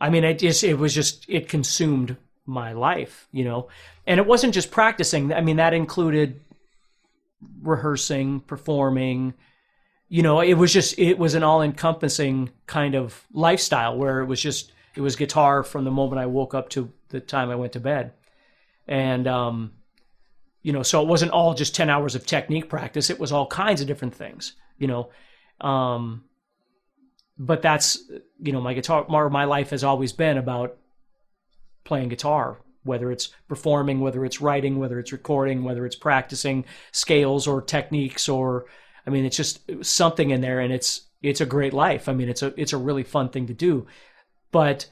I 0.00 0.10
mean, 0.10 0.24
it 0.24 0.38
just 0.38 0.64
it 0.64 0.74
was 0.74 0.94
just 0.94 1.24
it 1.28 1.48
consumed 1.48 2.16
my 2.46 2.72
life, 2.72 3.28
you 3.32 3.44
know. 3.44 3.68
And 4.06 4.18
it 4.18 4.26
wasn't 4.26 4.54
just 4.54 4.70
practicing. 4.70 5.32
I 5.32 5.40
mean, 5.40 5.56
that 5.56 5.74
included 5.74 6.40
rehearsing, 7.62 8.40
performing. 8.40 9.34
You 10.08 10.22
know, 10.22 10.40
it 10.40 10.54
was 10.54 10.72
just 10.72 10.98
it 10.98 11.18
was 11.18 11.34
an 11.34 11.42
all-encompassing 11.42 12.50
kind 12.66 12.94
of 12.94 13.26
lifestyle 13.32 13.96
where 13.96 14.20
it 14.20 14.26
was 14.26 14.40
just 14.40 14.72
it 14.94 15.00
was 15.00 15.16
guitar 15.16 15.62
from 15.62 15.84
the 15.84 15.90
moment 15.90 16.20
I 16.20 16.26
woke 16.26 16.54
up 16.54 16.68
to 16.70 16.92
the 17.08 17.20
time 17.20 17.50
I 17.50 17.56
went 17.56 17.72
to 17.72 17.80
bed. 17.80 18.12
And 18.86 19.26
um 19.26 19.72
you 20.62 20.72
know, 20.72 20.82
so 20.82 21.02
it 21.02 21.08
wasn't 21.08 21.32
all 21.32 21.54
just 21.54 21.74
10 21.74 21.90
hours 21.90 22.14
of 22.14 22.24
technique 22.24 22.68
practice. 22.68 23.10
It 23.10 23.18
was 23.18 23.32
all 23.32 23.46
kinds 23.48 23.80
of 23.80 23.88
different 23.88 24.14
things, 24.14 24.54
you 24.78 24.86
know. 24.86 25.10
Um 25.60 26.24
but 27.38 27.62
that's 27.62 27.98
you 28.40 28.52
know 28.52 28.60
my 28.60 28.74
guitar 28.74 29.06
my, 29.08 29.44
life 29.44 29.70
has 29.70 29.84
always 29.84 30.12
been 30.12 30.38
about 30.38 30.76
playing 31.84 32.08
guitar 32.08 32.58
whether 32.84 33.10
it's 33.10 33.30
performing 33.48 34.00
whether 34.00 34.24
it's 34.24 34.40
writing 34.40 34.78
whether 34.78 34.98
it's 34.98 35.12
recording 35.12 35.64
whether 35.64 35.86
it's 35.86 35.96
practicing 35.96 36.64
scales 36.90 37.46
or 37.46 37.62
techniques 37.62 38.28
or 38.28 38.66
i 39.06 39.10
mean 39.10 39.24
it's 39.24 39.36
just 39.36 39.60
something 39.82 40.30
in 40.30 40.40
there 40.40 40.60
and 40.60 40.72
it's 40.72 41.02
it's 41.22 41.40
a 41.40 41.46
great 41.46 41.72
life. 41.72 42.08
I 42.08 42.12
mean 42.12 42.28
it's 42.28 42.42
a 42.42 42.52
it's 42.60 42.72
a 42.72 42.78
really 42.78 43.04
fun 43.04 43.28
thing 43.30 43.46
to 43.46 43.54
do. 43.54 43.86
But 44.50 44.86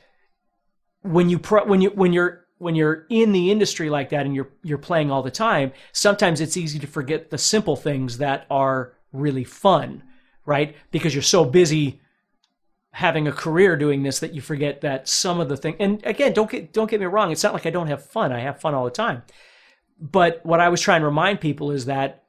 when 1.02 1.28
you 1.28 1.38
pro, 1.38 1.64
when 1.64 1.80
you 1.80 1.90
when 1.90 2.12
you're 2.12 2.46
when 2.58 2.74
you're 2.74 3.06
in 3.10 3.32
the 3.32 3.50
industry 3.50 3.90
like 3.90 4.10
that 4.10 4.26
and 4.26 4.34
you're 4.34 4.50
you're 4.62 4.78
playing 4.78 5.10
all 5.10 5.22
the 5.22 5.30
time 5.30 5.72
sometimes 5.92 6.42
it's 6.42 6.58
easy 6.58 6.78
to 6.78 6.86
forget 6.86 7.30
the 7.30 7.38
simple 7.38 7.74
things 7.74 8.18
that 8.18 8.46
are 8.50 8.92
really 9.12 9.44
fun 9.44 10.02
right? 10.46 10.74
Because 10.90 11.14
you're 11.14 11.22
so 11.22 11.44
busy 11.44 12.00
having 12.92 13.28
a 13.28 13.32
career 13.32 13.76
doing 13.76 14.02
this 14.02 14.18
that 14.18 14.34
you 14.34 14.40
forget 14.40 14.80
that 14.80 15.08
some 15.08 15.40
of 15.40 15.48
the 15.48 15.56
thing 15.56 15.76
and 15.78 16.04
again 16.04 16.32
don't 16.32 16.50
get 16.50 16.72
don't 16.72 16.90
get 16.90 16.98
me 16.98 17.06
wrong 17.06 17.30
it's 17.30 17.42
not 17.42 17.52
like 17.52 17.66
I 17.66 17.70
don't 17.70 17.86
have 17.86 18.04
fun 18.04 18.32
I 18.32 18.40
have 18.40 18.60
fun 18.60 18.74
all 18.74 18.84
the 18.84 18.90
time. 18.90 19.22
But 20.00 20.40
what 20.44 20.60
I 20.60 20.70
was 20.70 20.80
trying 20.80 21.02
to 21.02 21.06
remind 21.06 21.40
people 21.40 21.70
is 21.70 21.84
that 21.84 22.24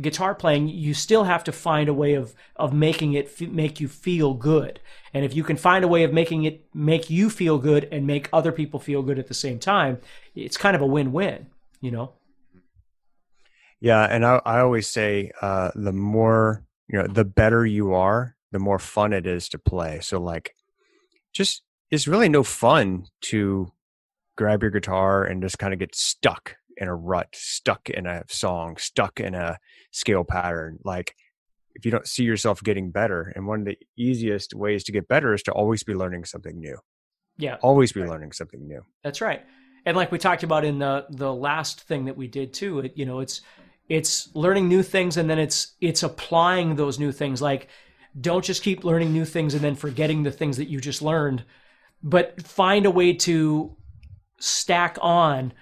guitar 0.00 0.34
playing 0.34 0.68
you 0.68 0.94
still 0.94 1.24
have 1.24 1.44
to 1.44 1.52
find 1.52 1.88
a 1.88 1.94
way 1.94 2.14
of 2.14 2.34
of 2.56 2.72
making 2.72 3.12
it 3.12 3.26
f- 3.26 3.48
make 3.48 3.80
you 3.80 3.88
feel 3.88 4.34
good. 4.34 4.80
And 5.12 5.24
if 5.24 5.34
you 5.34 5.44
can 5.44 5.56
find 5.56 5.84
a 5.84 5.88
way 5.88 6.04
of 6.04 6.12
making 6.12 6.44
it 6.44 6.64
make 6.74 7.10
you 7.10 7.28
feel 7.28 7.58
good 7.58 7.88
and 7.90 8.06
make 8.06 8.28
other 8.32 8.52
people 8.52 8.80
feel 8.80 9.02
good 9.02 9.18
at 9.18 9.28
the 9.28 9.34
same 9.34 9.58
time 9.58 9.98
it's 10.34 10.56
kind 10.56 10.76
of 10.76 10.82
a 10.82 10.86
win-win 10.86 11.46
you 11.80 11.90
know? 11.90 12.12
Yeah 13.80 14.04
and 14.04 14.24
i, 14.24 14.40
I 14.44 14.60
always 14.60 14.88
say 14.88 15.30
uh, 15.40 15.70
the 15.74 15.92
more 15.92 16.64
you 16.88 16.98
know 16.98 17.06
the 17.06 17.24
better 17.24 17.66
you 17.66 17.94
are 17.94 18.35
the 18.52 18.58
more 18.58 18.78
fun 18.78 19.12
it 19.12 19.26
is 19.26 19.48
to 19.50 19.58
play. 19.58 20.00
So 20.00 20.20
like 20.20 20.54
just 21.32 21.62
it's 21.90 22.08
really 22.08 22.28
no 22.28 22.42
fun 22.42 23.06
to 23.22 23.68
grab 24.36 24.62
your 24.62 24.70
guitar 24.70 25.24
and 25.24 25.42
just 25.42 25.58
kind 25.58 25.72
of 25.72 25.78
get 25.78 25.94
stuck 25.94 26.56
in 26.76 26.88
a 26.88 26.94
rut, 26.94 27.28
stuck 27.32 27.88
in 27.88 28.06
a 28.06 28.24
song, 28.28 28.76
stuck 28.76 29.20
in 29.20 29.34
a 29.34 29.58
scale 29.90 30.24
pattern. 30.24 30.78
Like 30.84 31.14
if 31.74 31.84
you 31.84 31.90
don't 31.90 32.06
see 32.06 32.24
yourself 32.24 32.62
getting 32.62 32.90
better, 32.90 33.32
and 33.34 33.46
one 33.46 33.60
of 33.60 33.66
the 33.66 33.78
easiest 33.96 34.54
ways 34.54 34.84
to 34.84 34.92
get 34.92 35.08
better 35.08 35.34
is 35.34 35.42
to 35.44 35.52
always 35.52 35.82
be 35.82 35.94
learning 35.94 36.24
something 36.24 36.58
new. 36.58 36.78
Yeah. 37.38 37.56
Always 37.62 37.92
be 37.92 38.00
right. 38.00 38.10
learning 38.10 38.32
something 38.32 38.66
new. 38.66 38.82
That's 39.02 39.20
right. 39.20 39.44
And 39.84 39.96
like 39.96 40.10
we 40.10 40.18
talked 40.18 40.42
about 40.42 40.64
in 40.64 40.78
the 40.78 41.06
the 41.10 41.32
last 41.32 41.82
thing 41.82 42.06
that 42.06 42.16
we 42.16 42.26
did 42.26 42.52
too, 42.52 42.80
it, 42.80 42.92
you 42.96 43.04
know, 43.04 43.20
it's 43.20 43.42
it's 43.88 44.34
learning 44.34 44.68
new 44.68 44.82
things 44.82 45.16
and 45.16 45.30
then 45.30 45.38
it's 45.38 45.74
it's 45.80 46.02
applying 46.02 46.76
those 46.76 46.98
new 46.98 47.12
things 47.12 47.40
like 47.40 47.68
don't 48.18 48.44
just 48.44 48.62
keep 48.62 48.84
learning 48.84 49.12
new 49.12 49.24
things 49.24 49.54
and 49.54 49.62
then 49.62 49.74
forgetting 49.74 50.22
the 50.22 50.30
things 50.30 50.56
that 50.56 50.68
you 50.68 50.80
just 50.80 51.02
learned, 51.02 51.44
but 52.02 52.42
find 52.42 52.86
a 52.86 52.90
way 52.90 53.12
to 53.12 53.76
stack 54.38 54.98
on 55.00 55.52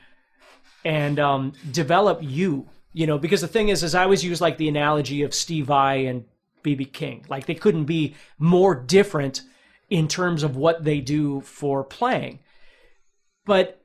and 0.85 1.19
um, 1.19 1.53
develop 1.71 2.21
you. 2.23 2.69
You 2.93 3.09
know, 3.09 3.19
because 3.19 3.41
the 3.41 3.49
thing 3.49 3.69
is, 3.69 3.83
is 3.83 3.95
I 3.95 4.05
always 4.05 4.23
use 4.23 4.41
like 4.41 4.57
the 4.57 4.69
analogy 4.69 5.23
of 5.23 5.35
Steve 5.35 5.67
Vai 5.67 6.07
and 6.07 6.25
BB 6.63 6.93
King. 6.93 7.25
Like 7.29 7.47
they 7.47 7.55
couldn't 7.55 7.87
be 7.87 8.15
more 8.39 8.75
different 8.75 9.43
in 9.91 10.07
terms 10.07 10.45
of 10.45 10.57
what 10.57 10.85
they 10.85 11.01
do 11.01 11.41
for 11.41 11.83
playing. 11.83 12.39
But 13.45 13.81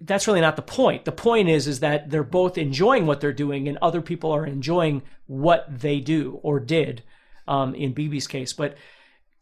that's 0.00 0.26
really 0.26 0.40
not 0.40 0.56
the 0.56 0.62
point. 0.62 1.04
The 1.04 1.12
point 1.12 1.48
is 1.50 1.66
is 1.66 1.80
that 1.80 2.10
they're 2.10 2.22
both 2.22 2.56
enjoying 2.56 3.06
what 3.06 3.20
they're 3.20 3.32
doing 3.32 3.68
and 3.68 3.78
other 3.82 4.00
people 4.00 4.32
are 4.32 4.46
enjoying 4.46 5.02
what 5.26 5.66
they 5.68 6.00
do 6.00 6.40
or 6.42 6.60
did 6.60 7.02
um, 7.48 7.74
in 7.74 7.94
BB's 7.94 8.26
case. 8.26 8.52
But 8.52 8.76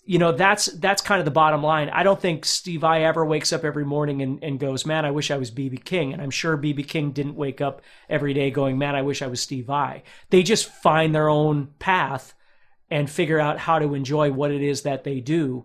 you 0.07 0.19
know 0.19 0.33
that's 0.33 0.67
that's 0.67 1.01
kind 1.01 1.19
of 1.19 1.25
the 1.25 1.31
bottom 1.31 1.63
line. 1.63 1.89
I 1.89 2.03
don't 2.03 2.21
think 2.21 2.45
Steve 2.45 2.83
Vai 2.83 3.05
ever 3.05 3.25
wakes 3.25 3.53
up 3.53 3.65
every 3.65 3.85
morning 3.85 4.21
and, 4.21 4.43
and 4.43 4.61
goes, 4.61 4.85
"Man, 4.85 5.05
I 5.05 5.11
wish 5.11 5.31
I 5.31 5.39
was 5.39 5.51
BB 5.51 5.85
King." 5.85 6.13
And 6.13 6.21
I'm 6.21 6.31
sure 6.31 6.59
BB 6.59 6.87
King 6.87 7.13
didn't 7.13 7.37
wake 7.37 7.61
up 7.61 7.81
every 8.09 8.35
day 8.35 8.51
going, 8.51 8.77
"Man, 8.77 8.95
I 8.95 9.03
wish 9.03 9.23
I 9.23 9.29
was 9.29 9.41
Steve 9.41 9.67
Vai." 9.67 10.03
They 10.31 10.43
just 10.43 10.69
find 10.69 11.15
their 11.15 11.29
own 11.29 11.69
path 11.79 12.35
and 12.91 13.09
figure 13.09 13.41
out 13.41 13.59
how 13.59 13.79
to 13.79 13.95
enjoy 13.95 14.31
what 14.31 14.51
it 14.51 14.63
is 14.63 14.83
that 14.83 15.05
they 15.05 15.21
do. 15.21 15.65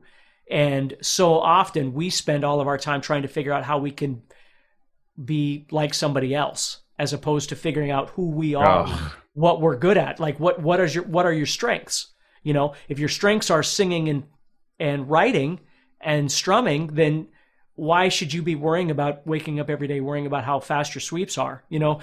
And 0.49 0.95
so 1.01 1.39
often 1.39 1.93
we 1.93 2.09
spend 2.09 2.43
all 2.43 2.61
of 2.61 2.67
our 2.67 2.77
time 2.77 3.01
trying 3.01 3.21
to 3.21 3.27
figure 3.27 3.53
out 3.53 3.65
how 3.65 3.77
we 3.77 3.91
can 3.91 4.23
be 5.23 5.67
like 5.69 5.93
somebody 5.93 6.33
else 6.33 6.79
as 6.97 7.13
opposed 7.13 7.49
to 7.49 7.55
figuring 7.55 7.91
out 7.91 8.09
who 8.11 8.31
we 8.31 8.55
are, 8.55 8.85
oh. 8.87 9.15
what 9.33 9.61
we're 9.61 9.77
good 9.77 9.97
at. 9.97 10.19
Like 10.19 10.39
what 10.39 10.61
what 10.61 10.79
is 10.79 10.95
your 10.95 11.03
what 11.03 11.25
are 11.25 11.33
your 11.33 11.45
strengths? 11.45 12.13
You 12.43 12.53
know, 12.53 12.73
if 12.87 12.99
your 12.99 13.09
strengths 13.09 13.49
are 13.49 13.63
singing 13.63 14.09
and 14.09 14.23
and 14.79 15.09
writing 15.09 15.59
and 15.99 16.31
strumming, 16.31 16.87
then 16.87 17.27
why 17.75 18.09
should 18.09 18.33
you 18.33 18.41
be 18.41 18.55
worrying 18.55 18.91
about 18.91 19.25
waking 19.25 19.59
up 19.59 19.69
every 19.69 19.87
day 19.87 20.01
worrying 20.01 20.25
about 20.25 20.43
how 20.43 20.59
fast 20.59 20.93
your 20.93 21.01
sweeps 21.01 21.37
are? 21.37 21.63
You 21.69 21.79
know 21.79 21.99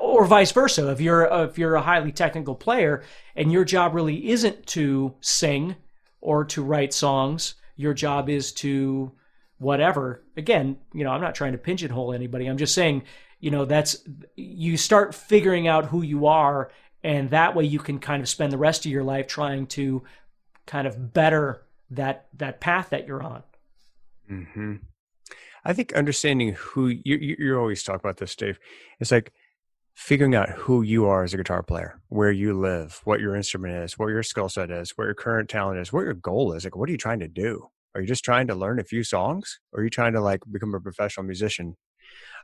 or 0.00 0.24
vice 0.24 0.52
versa. 0.52 0.90
If 0.90 1.00
you're 1.00 1.24
if 1.44 1.58
you're 1.58 1.76
a 1.76 1.82
highly 1.82 2.12
technical 2.12 2.54
player 2.54 3.04
and 3.36 3.52
your 3.52 3.64
job 3.64 3.94
really 3.94 4.30
isn't 4.30 4.66
to 4.68 5.14
sing 5.20 5.76
or 6.20 6.44
to 6.46 6.62
write 6.62 6.92
songs 6.92 7.54
your 7.76 7.94
job 7.94 8.28
is 8.28 8.52
to 8.52 9.10
whatever. 9.58 10.22
Again 10.36 10.76
you 10.92 11.04
know 11.04 11.10
i'm 11.10 11.20
not 11.20 11.34
trying 11.34 11.52
to 11.52 11.58
pigeonhole 11.58 12.12
anybody. 12.12 12.46
I'm 12.46 12.58
just 12.58 12.74
saying 12.74 13.04
you 13.38 13.50
know 13.50 13.64
that's 13.64 13.96
you 14.36 14.76
start 14.76 15.14
figuring 15.14 15.68
out 15.68 15.86
who 15.86 16.02
you 16.02 16.26
are 16.26 16.70
and 17.02 17.30
that 17.30 17.54
way 17.54 17.64
you 17.64 17.78
can 17.78 17.98
kind 17.98 18.22
of 18.22 18.28
spend 18.28 18.52
the 18.52 18.58
rest 18.58 18.84
of 18.84 18.92
your 18.92 19.04
life 19.04 19.26
trying 19.26 19.66
to 19.66 20.02
kind 20.66 20.86
of 20.86 21.12
better 21.12 21.62
that 21.90 22.26
that 22.36 22.60
path 22.60 22.90
that 22.90 23.06
you're 23.06 23.22
on 23.22 23.42
hmm 24.28 24.76
I 25.64 25.72
think 25.72 25.92
understanding 25.92 26.54
who 26.54 26.88
you 26.88 27.16
you, 27.16 27.36
you 27.38 27.58
always 27.58 27.82
talk 27.82 28.00
about 28.00 28.16
this, 28.16 28.34
Dave. 28.34 28.58
It's 28.98 29.10
like 29.10 29.32
figuring 29.94 30.34
out 30.34 30.48
who 30.50 30.82
you 30.82 31.06
are 31.06 31.22
as 31.24 31.34
a 31.34 31.36
guitar 31.36 31.62
player, 31.62 32.00
where 32.08 32.32
you 32.32 32.58
live, 32.58 33.00
what 33.04 33.20
your 33.20 33.36
instrument 33.36 33.74
is, 33.84 33.98
what 33.98 34.06
your 34.06 34.22
skill 34.22 34.48
set 34.48 34.70
is, 34.70 34.92
what 34.96 35.04
your 35.04 35.14
current 35.14 35.50
talent 35.50 35.78
is, 35.78 35.92
what 35.92 36.04
your 36.04 36.14
goal 36.14 36.52
is. 36.54 36.64
Like, 36.64 36.76
what 36.76 36.88
are 36.88 36.92
you 36.92 36.98
trying 36.98 37.20
to 37.20 37.28
do? 37.28 37.68
Are 37.94 38.00
you 38.00 38.06
just 38.06 38.24
trying 38.24 38.46
to 38.46 38.54
learn 38.54 38.78
a 38.78 38.84
few 38.84 39.04
songs, 39.04 39.60
or 39.72 39.80
are 39.80 39.84
you 39.84 39.90
trying 39.90 40.12
to 40.14 40.20
like 40.20 40.40
become 40.50 40.74
a 40.74 40.80
professional 40.80 41.26
musician? 41.26 41.76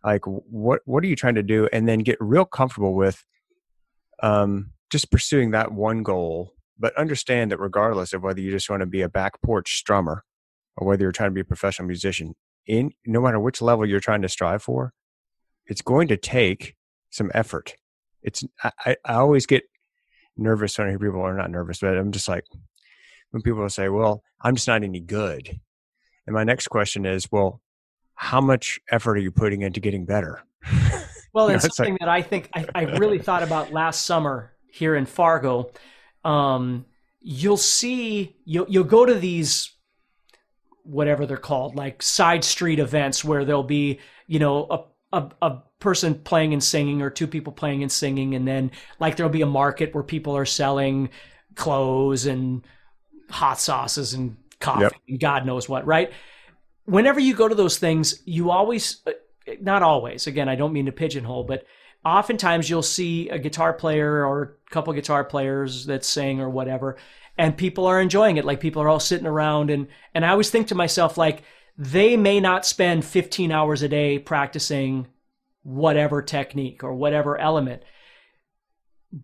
Like, 0.05 0.27
what 0.27 0.83
what 0.85 1.03
are 1.03 1.07
you 1.07 1.17
trying 1.17 1.37
to 1.37 1.43
do? 1.43 1.69
And 1.73 1.89
then 1.89 2.01
get 2.01 2.19
real 2.21 2.45
comfortable 2.45 2.95
with, 2.95 3.25
um, 4.23 4.73
just 4.91 5.11
pursuing 5.11 5.51
that 5.53 5.73
one 5.73 6.03
goal. 6.03 6.55
But 6.79 6.97
understand 6.97 7.51
that 7.51 7.61
regardless 7.61 8.13
of 8.13 8.23
whether 8.23 8.41
you 8.41 8.51
just 8.51 8.69
want 8.69 8.81
to 8.81 8.87
be 8.87 9.01
a 9.01 9.09
back 9.09 9.41
porch 9.43 9.83
strummer 9.83 10.21
or 10.77 10.87
whether 10.87 11.03
you're 11.03 11.13
trying 11.13 11.31
to 11.31 11.35
be 11.35 11.41
a 11.41 11.45
professional 11.45 11.89
musician, 11.89 12.35
in 12.67 12.93
no 13.07 13.21
matter 13.21 13.41
which 13.41 13.63
level 13.63 13.87
you're 13.87 14.01
trying 14.01 14.23
to 14.23 14.29
strive 14.29 14.63
for, 14.63 14.93
it's 15.67 15.83
going 15.83 16.09
to 16.09 16.17
take 16.17 16.77
some 17.11 17.31
effort. 17.35 17.77
It's 18.23 18.45
I, 18.63 18.97
I 19.05 19.15
always 19.15 19.47
get 19.47 19.65
nervous 20.37 20.77
when 20.77 20.89
I 20.89 20.91
hear 20.91 20.99
people 20.99 21.23
are 21.23 21.37
not 21.37 21.51
nervous, 21.51 21.81
but 21.81 21.97
I'm 21.97 22.13
just 22.13 22.29
like 22.29 22.45
when 23.31 23.43
people 23.43 23.69
say, 23.71 23.89
"Well, 23.89 24.23
I'm 24.41 24.57
just 24.57 24.69
not 24.69 24.83
any 24.83 25.01
good," 25.01 25.61
and 26.27 26.35
my 26.35 26.45
next 26.45 26.69
question 26.69 27.07
is, 27.07 27.31
"Well, 27.31 27.61
how 28.15 28.41
much 28.41 28.81
effort 28.91 29.17
are 29.17 29.21
you 29.21 29.33
putting 29.33 29.63
into 29.63 29.81
getting 29.81 30.05
better?" 30.05 30.43
Well, 31.37 31.49
and 31.51 31.61
something 31.61 31.93
like, 31.93 32.01
that 32.01 32.09
I 32.09 32.23
think 32.23 32.49
I, 32.55 32.65
I, 32.75 32.83
really 32.97 33.19
thought 33.19 33.43
about 33.43 33.71
last 33.71 34.07
summer 34.07 34.53
here 34.73 34.95
in 34.97 35.05
Fargo. 35.05 35.71
Um, 36.25 36.87
you'll 37.21 37.59
see 37.59 38.37
you'll 38.47 38.65
you'll 38.71 38.85
go 38.85 39.05
to 39.05 39.13
these 39.13 39.77
whatever 40.83 41.27
they're 41.27 41.37
called, 41.37 41.77
like 41.77 42.03
side 42.03 42.43
street 42.43 42.79
events 42.79 43.23
where 43.23 43.45
there'll 43.45 43.63
be, 43.63 43.99
you 44.27 44.39
know, 44.39 44.89
a, 45.13 45.19
a, 45.19 45.31
a 45.43 45.63
person 45.79 46.15
playing 46.15 46.55
and 46.55 46.65
singing 46.65 47.03
or 47.03 47.11
two 47.11 47.27
people 47.27 47.53
playing 47.53 47.83
and 47.83 47.93
singing. 47.93 48.35
And 48.35 48.49
then 48.49 48.71
like 48.99 49.17
there'll 49.17 49.31
be 49.31 49.43
a 49.43 49.47
market 49.47 49.95
where 49.95 50.05
people 50.05 50.35
are 50.37 50.47
selling 50.47 51.11
clothes 51.55 52.25
and 52.25 52.65
hot 53.29 53.61
sauces 53.61 54.15
and 54.15 54.37
coffee 54.59 54.83
yep. 54.83 54.93
and 55.07 55.21
God 55.21 55.45
knows 55.45 55.69
what, 55.69 55.85
right? 55.85 56.13
Whenever 56.85 57.21
you 57.21 57.35
go 57.35 57.47
to 57.47 57.55
those 57.55 57.79
things, 57.79 58.23
you 58.25 58.51
always, 58.51 59.03
uh, 59.07 59.11
not 59.61 59.83
always, 59.83 60.27
again, 60.27 60.49
I 60.49 60.57
don't 60.57 60.73
mean 60.73 60.87
to 60.87 60.93
pigeonhole, 60.93 61.45
but 61.45 61.65
oftentimes 62.05 62.69
you'll 62.71 62.83
see 62.83 63.29
a 63.29 63.39
guitar 63.39 63.73
player 63.73 64.25
or 64.27 64.43
a 64.43 64.71
couple 64.71 64.93
guitar 64.93 65.25
players 65.25 65.87
that 65.87 66.05
sing 66.05 66.41
or 66.41 66.51
whatever 66.51 66.97
and 67.39 67.57
people 67.57 67.87
are 67.87 68.01
enjoying 68.01 68.37
it. 68.37 68.45
Like 68.45 68.61
people 68.61 68.83
are 68.83 68.89
all 68.89 69.01
sitting 69.01 69.27
around 69.27 69.71
and 69.71 69.89
and 70.15 70.25
I 70.25 70.31
always 70.31 70.51
think 70.51 70.69
to 70.69 70.75
myself 70.75 71.19
like 71.19 71.43
they 71.77 72.17
may 72.17 72.41
not 72.41 72.65
spend 72.65 73.05
15 73.05 73.53
hours 73.53 73.83
a 73.83 73.89
day 73.89 74.19
practicing 74.19 75.07
whatever 75.63 76.23
technique 76.23 76.83
or 76.83 76.95
whatever 76.95 77.37
element. 77.37 77.83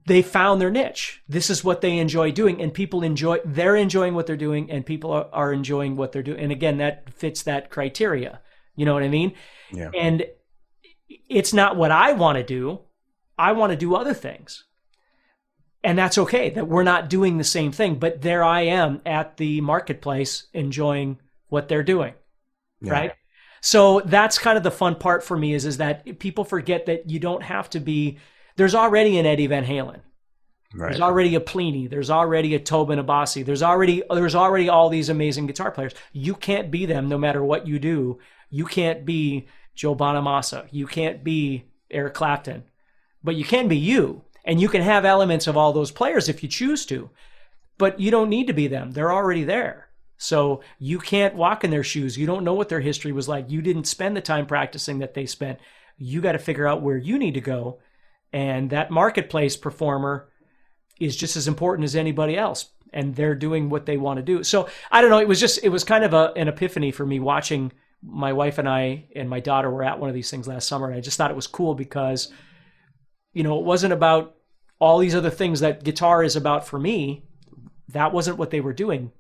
They 0.07 0.23
found 0.23 0.61
their 0.61 0.71
niche. 0.71 1.23
This 1.29 1.51
is 1.51 1.65
what 1.65 1.81
they 1.81 1.99
enjoy 1.99 2.31
doing, 2.31 2.63
and 2.63 2.73
people 2.73 3.03
enjoy. 3.03 3.39
They're 3.45 3.77
enjoying 3.77 4.15
what 4.15 4.27
they're 4.27 4.37
doing, 4.37 4.71
and 4.71 4.87
people 4.87 5.11
are, 5.13 5.29
are 5.33 5.53
enjoying 5.53 5.97
what 5.97 6.13
they're 6.13 6.23
doing. 6.23 6.41
And 6.41 6.53
again, 6.53 6.79
that 6.79 7.13
fits 7.13 7.43
that 7.43 7.69
criteria. 7.69 8.41
You 8.77 8.87
know 8.87 8.95
what 8.95 9.03
I 9.03 9.09
mean? 9.09 9.35
Yeah. 9.73 9.91
And 9.95 10.25
it's 11.29 11.53
not 11.53 11.77
what 11.77 11.91
I 11.91 12.13
want 12.13 12.39
to 12.39 12.45
do. 12.45 12.81
I 13.39 13.53
want 13.53 13.71
to 13.71 13.77
do 13.77 13.95
other 13.95 14.15
things 14.15 14.65
and 15.85 15.99
that's 15.99 16.19
okay 16.19 16.51
that 16.51 16.69
we're 16.69 16.83
not 16.83 17.09
doing 17.09 17.39
the 17.39 17.45
same 17.45 17.73
thing 17.73 17.97
but 17.97 18.23
there 18.23 18.45
i 18.45 18.63
am 18.63 19.01
at 19.05 19.37
the 19.37 19.61
marketplace 19.61 20.47
enjoying 20.53 21.19
what 21.49 21.69
they're 21.69 21.83
doing 21.83 22.15
yeah. 22.81 22.93
right 22.93 23.13
so 23.61 24.01
that's 24.01 24.39
kind 24.39 24.57
of 24.57 24.65
the 24.65 24.71
fun 24.71 24.95
part 24.95 25.23
for 25.23 25.37
me 25.37 25.55
is 25.55 25.65
is 25.65 25.79
that 25.79 26.19
people 26.19 26.45
forget 26.45 26.87
that 26.87 27.09
you 27.09 27.19
don't 27.19 27.43
have 27.43 27.69
to 27.69 27.81
be 27.81 28.19
there's 28.57 28.75
already 28.75 29.19
an 29.19 29.27
eddie 29.27 29.47
van 29.47 29.65
halen 29.65 30.01
right. 30.75 30.91
there's 30.91 31.01
already 31.01 31.35
a 31.35 31.41
plini 31.41 31.89
there's 31.89 32.11
already 32.11 32.55
a 32.55 32.61
tosin 32.61 33.05
abasi 33.05 33.45
there's 33.45 33.63
already 33.63 34.03
there's 34.11 34.35
already 34.35 34.69
all 34.69 34.89
these 34.89 35.09
amazing 35.09 35.47
guitar 35.47 35.71
players 35.71 35.95
you 36.13 36.35
can't 36.35 36.71
be 36.71 36.87
them 36.87 37.09
no 37.09 37.19
matter 37.19 37.45
what 37.45 37.67
you 37.67 37.79
do 37.79 38.19
you 38.53 38.65
can't 38.65 39.05
be 39.05 39.49
joe 39.75 39.97
bonamassa 39.97 40.69
you 40.71 40.87
can't 40.87 41.25
be 41.25 41.65
eric 41.91 42.15
clapton 42.15 42.63
but 43.25 43.35
you 43.35 43.45
can 43.45 43.67
be 43.67 43.77
you 43.77 44.23
and 44.45 44.61
you 44.61 44.69
can 44.69 44.83
have 44.83 45.05
elements 45.05 45.47
of 45.47 45.57
all 45.57 45.73
those 45.73 45.91
players 45.91 46.29
if 46.29 46.43
you 46.43 46.49
choose 46.49 46.85
to, 46.87 47.11
but 47.79 48.01
you 48.01 48.11
don't 48.11 48.29
need 48.29 48.47
to 48.49 48.53
be 48.53 48.67
them. 48.67 48.93
They're 48.93 49.13
already 49.13 49.45
there. 49.45 49.89
So 50.19 50.63
you 50.79 50.99
can't 50.99 51.35
walk 51.35 51.65
in 51.65 51.71
their 51.71 51.83
shoes. 51.83 52.17
You 52.17 52.27
don't 52.27 52.45
know 52.45 52.55
what 52.55 52.69
their 52.69 52.81
history 52.81 53.13
was 53.13 53.29
like. 53.29 53.51
You 53.51 53.63
didn't 53.63 53.85
spend 53.85 54.17
the 54.17 54.21
time 54.21 54.47
practicing 54.47 54.99
that 54.99 55.15
they 55.15 55.27
spent. 55.27 55.59
You 55.97 56.21
got 56.21 56.33
to 56.33 56.39
figure 56.39 56.67
out 56.67 56.83
where 56.83 56.97
you 56.97 57.19
need 57.19 57.35
to 57.35 57.41
go. 57.41 57.81
And 58.33 58.71
that 58.71 58.91
marketplace 58.91 59.57
performer 59.57 60.29
is 61.01 61.17
just 61.17 61.37
as 61.37 61.49
important 61.49 61.85
as 61.85 61.97
anybody 61.97 62.37
else. 62.37 62.71
And 62.93 63.17
they're 63.17 63.35
doing 63.35 63.69
what 63.69 63.87
they 63.87 63.97
want 63.97 64.19
to 64.19 64.23
do. 64.23 64.45
So 64.45 64.69
I 64.91 65.01
don't 65.01 65.11
know. 65.11 65.19
It 65.19 65.29
was 65.29 65.41
just, 65.41 65.61
it 65.65 65.71
was 65.71 65.83
kind 65.83 66.05
of 66.05 66.15
a, 66.15 66.33
an 66.37 66.49
epiphany 66.49 66.93
for 66.93 67.07
me 67.07 67.19
watching 67.19 67.73
my 68.03 68.33
wife 68.33 68.59
and 68.59 68.69
I 68.69 69.05
and 69.15 69.31
my 69.31 69.41
daughter 69.41 69.71
were 69.71 69.85
at 69.85 69.99
one 69.99 70.09
of 70.09 70.15
these 70.15 70.31
things 70.31 70.49
last 70.49 70.67
summer. 70.69 70.89
And 70.89 70.97
I 70.97 71.01
just 71.01 71.17
thought 71.17 71.31
it 71.31 71.37
was 71.37 71.47
cool 71.47 71.75
because 71.75 72.33
you 73.33 73.43
know, 73.43 73.59
it 73.59 73.65
wasn't 73.65 73.93
about 73.93 74.37
all 74.79 74.99
these 74.99 75.15
other 75.15 75.31
things 75.31 75.61
that 75.61 75.85
guitar 75.85 76.23
is 76.23 76.37
about 76.37 76.67
for 76.67 76.79
me. 76.79 77.25
That 77.89 78.13
wasn't 78.13 78.39
what 78.39 78.51
they 78.51 78.61
were 78.61 78.73
doing, 78.73 79.13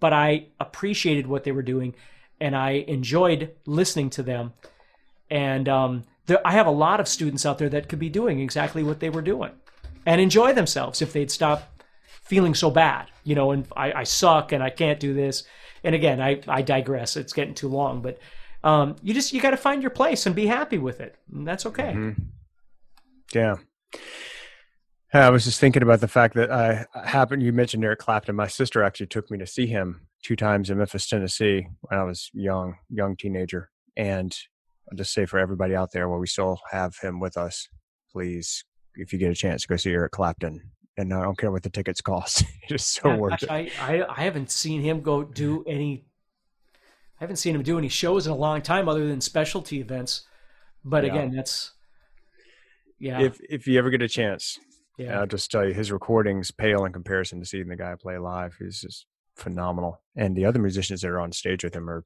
but 0.00 0.12
I 0.12 0.48
appreciated 0.60 1.26
what 1.26 1.44
they 1.44 1.52
were 1.52 1.62
doing 1.62 1.94
and 2.40 2.54
I 2.54 2.84
enjoyed 2.86 3.54
listening 3.66 4.10
to 4.10 4.22
them. 4.22 4.52
And 5.30 5.68
um, 5.68 6.04
there, 6.26 6.46
I 6.46 6.52
have 6.52 6.66
a 6.66 6.72
lot 6.72 7.00
of 7.00 7.08
students 7.08 7.46
out 7.46 7.58
there 7.58 7.68
that 7.70 7.88
could 7.88 7.98
be 7.98 8.08
doing 8.08 8.40
exactly 8.40 8.82
what 8.82 9.00
they 9.00 9.10
were 9.10 9.22
doing 9.22 9.52
and 10.04 10.20
enjoy 10.20 10.52
themselves 10.52 11.02
if 11.02 11.12
they'd 11.12 11.30
stop 11.30 11.82
feeling 12.22 12.54
so 12.54 12.70
bad, 12.70 13.06
you 13.24 13.34
know, 13.34 13.52
and 13.52 13.66
I, 13.76 13.92
I 13.92 14.04
suck 14.04 14.52
and 14.52 14.62
I 14.62 14.70
can't 14.70 15.00
do 15.00 15.14
this. 15.14 15.44
And 15.86 15.94
again, 15.94 16.20
I, 16.20 16.40
I 16.48 16.62
digress. 16.62 17.16
It's 17.16 17.32
getting 17.32 17.54
too 17.54 17.68
long, 17.68 18.02
but 18.02 18.18
um, 18.64 18.96
you 19.02 19.14
just 19.14 19.32
you 19.32 19.40
got 19.40 19.52
to 19.52 19.56
find 19.56 19.80
your 19.80 19.92
place 19.92 20.26
and 20.26 20.34
be 20.34 20.46
happy 20.46 20.78
with 20.78 21.00
it. 21.00 21.14
And 21.32 21.46
that's 21.46 21.64
okay. 21.64 21.92
Mm-hmm. 21.94 22.22
Yeah. 23.32 23.54
I 25.12 25.30
was 25.30 25.44
just 25.44 25.60
thinking 25.60 25.84
about 25.84 26.00
the 26.00 26.08
fact 26.08 26.34
that 26.34 26.50
I 26.50 26.86
happened. 27.04 27.44
You 27.44 27.52
mentioned 27.52 27.84
Eric 27.84 28.00
Clapton. 28.00 28.34
My 28.34 28.48
sister 28.48 28.82
actually 28.82 29.06
took 29.06 29.30
me 29.30 29.38
to 29.38 29.46
see 29.46 29.66
him 29.66 30.08
two 30.24 30.34
times 30.34 30.70
in 30.70 30.78
Memphis, 30.78 31.06
Tennessee, 31.06 31.68
when 31.82 32.00
I 32.00 32.02
was 32.02 32.30
young, 32.34 32.74
young 32.90 33.16
teenager. 33.16 33.70
And 33.96 34.36
I'll 34.90 34.96
just 34.96 35.14
say 35.14 35.24
for 35.24 35.38
everybody 35.38 35.76
out 35.76 35.92
there, 35.92 36.08
while 36.08 36.18
we 36.18 36.26
still 36.26 36.60
have 36.72 36.96
him 36.98 37.20
with 37.20 37.36
us, 37.36 37.68
please, 38.10 38.64
if 38.96 39.12
you 39.12 39.20
get 39.20 39.30
a 39.30 39.36
chance, 39.36 39.64
go 39.64 39.76
see 39.76 39.92
Eric 39.92 40.10
Clapton. 40.12 40.72
And 40.96 41.12
I 41.12 41.22
don't 41.22 41.36
care 41.36 41.50
what 41.50 41.62
the 41.62 41.70
tickets 41.70 42.00
cost; 42.00 42.44
it's 42.68 42.84
so 42.84 43.10
yeah, 43.10 43.16
worth 43.16 43.30
gosh, 43.32 43.42
it. 43.42 43.50
I, 43.50 43.70
I 43.80 44.06
I 44.08 44.20
haven't 44.22 44.50
seen 44.50 44.82
him 44.82 45.00
go 45.02 45.22
do 45.22 45.64
any. 45.66 46.06
I 47.20 47.24
haven't 47.24 47.36
seen 47.36 47.54
him 47.54 47.62
do 47.62 47.78
any 47.78 47.88
shows 47.88 48.26
in 48.26 48.32
a 48.32 48.36
long 48.36 48.62
time, 48.62 48.88
other 48.88 49.06
than 49.06 49.20
specialty 49.20 49.80
events. 49.80 50.22
But 50.84 51.04
yeah. 51.04 51.12
again, 51.12 51.30
that's 51.32 51.72
yeah. 52.98 53.20
If 53.20 53.38
if 53.48 53.66
you 53.66 53.78
ever 53.78 53.90
get 53.90 54.02
a 54.02 54.08
chance, 54.08 54.58
yeah, 54.96 55.20
I'll 55.20 55.26
just 55.26 55.50
tell 55.50 55.66
you, 55.66 55.74
his 55.74 55.92
recordings 55.92 56.50
pale 56.50 56.84
in 56.84 56.92
comparison 56.92 57.40
to 57.40 57.46
seeing 57.46 57.68
the 57.68 57.76
guy 57.76 57.94
play 58.00 58.18
live. 58.18 58.56
He's 58.58 58.80
just 58.80 59.06
phenomenal, 59.36 60.00
and 60.16 60.34
the 60.34 60.46
other 60.46 60.58
musicians 60.58 61.02
that 61.02 61.08
are 61.08 61.20
on 61.20 61.32
stage 61.32 61.62
with 61.62 61.74
him 61.74 61.90
are 61.90 62.04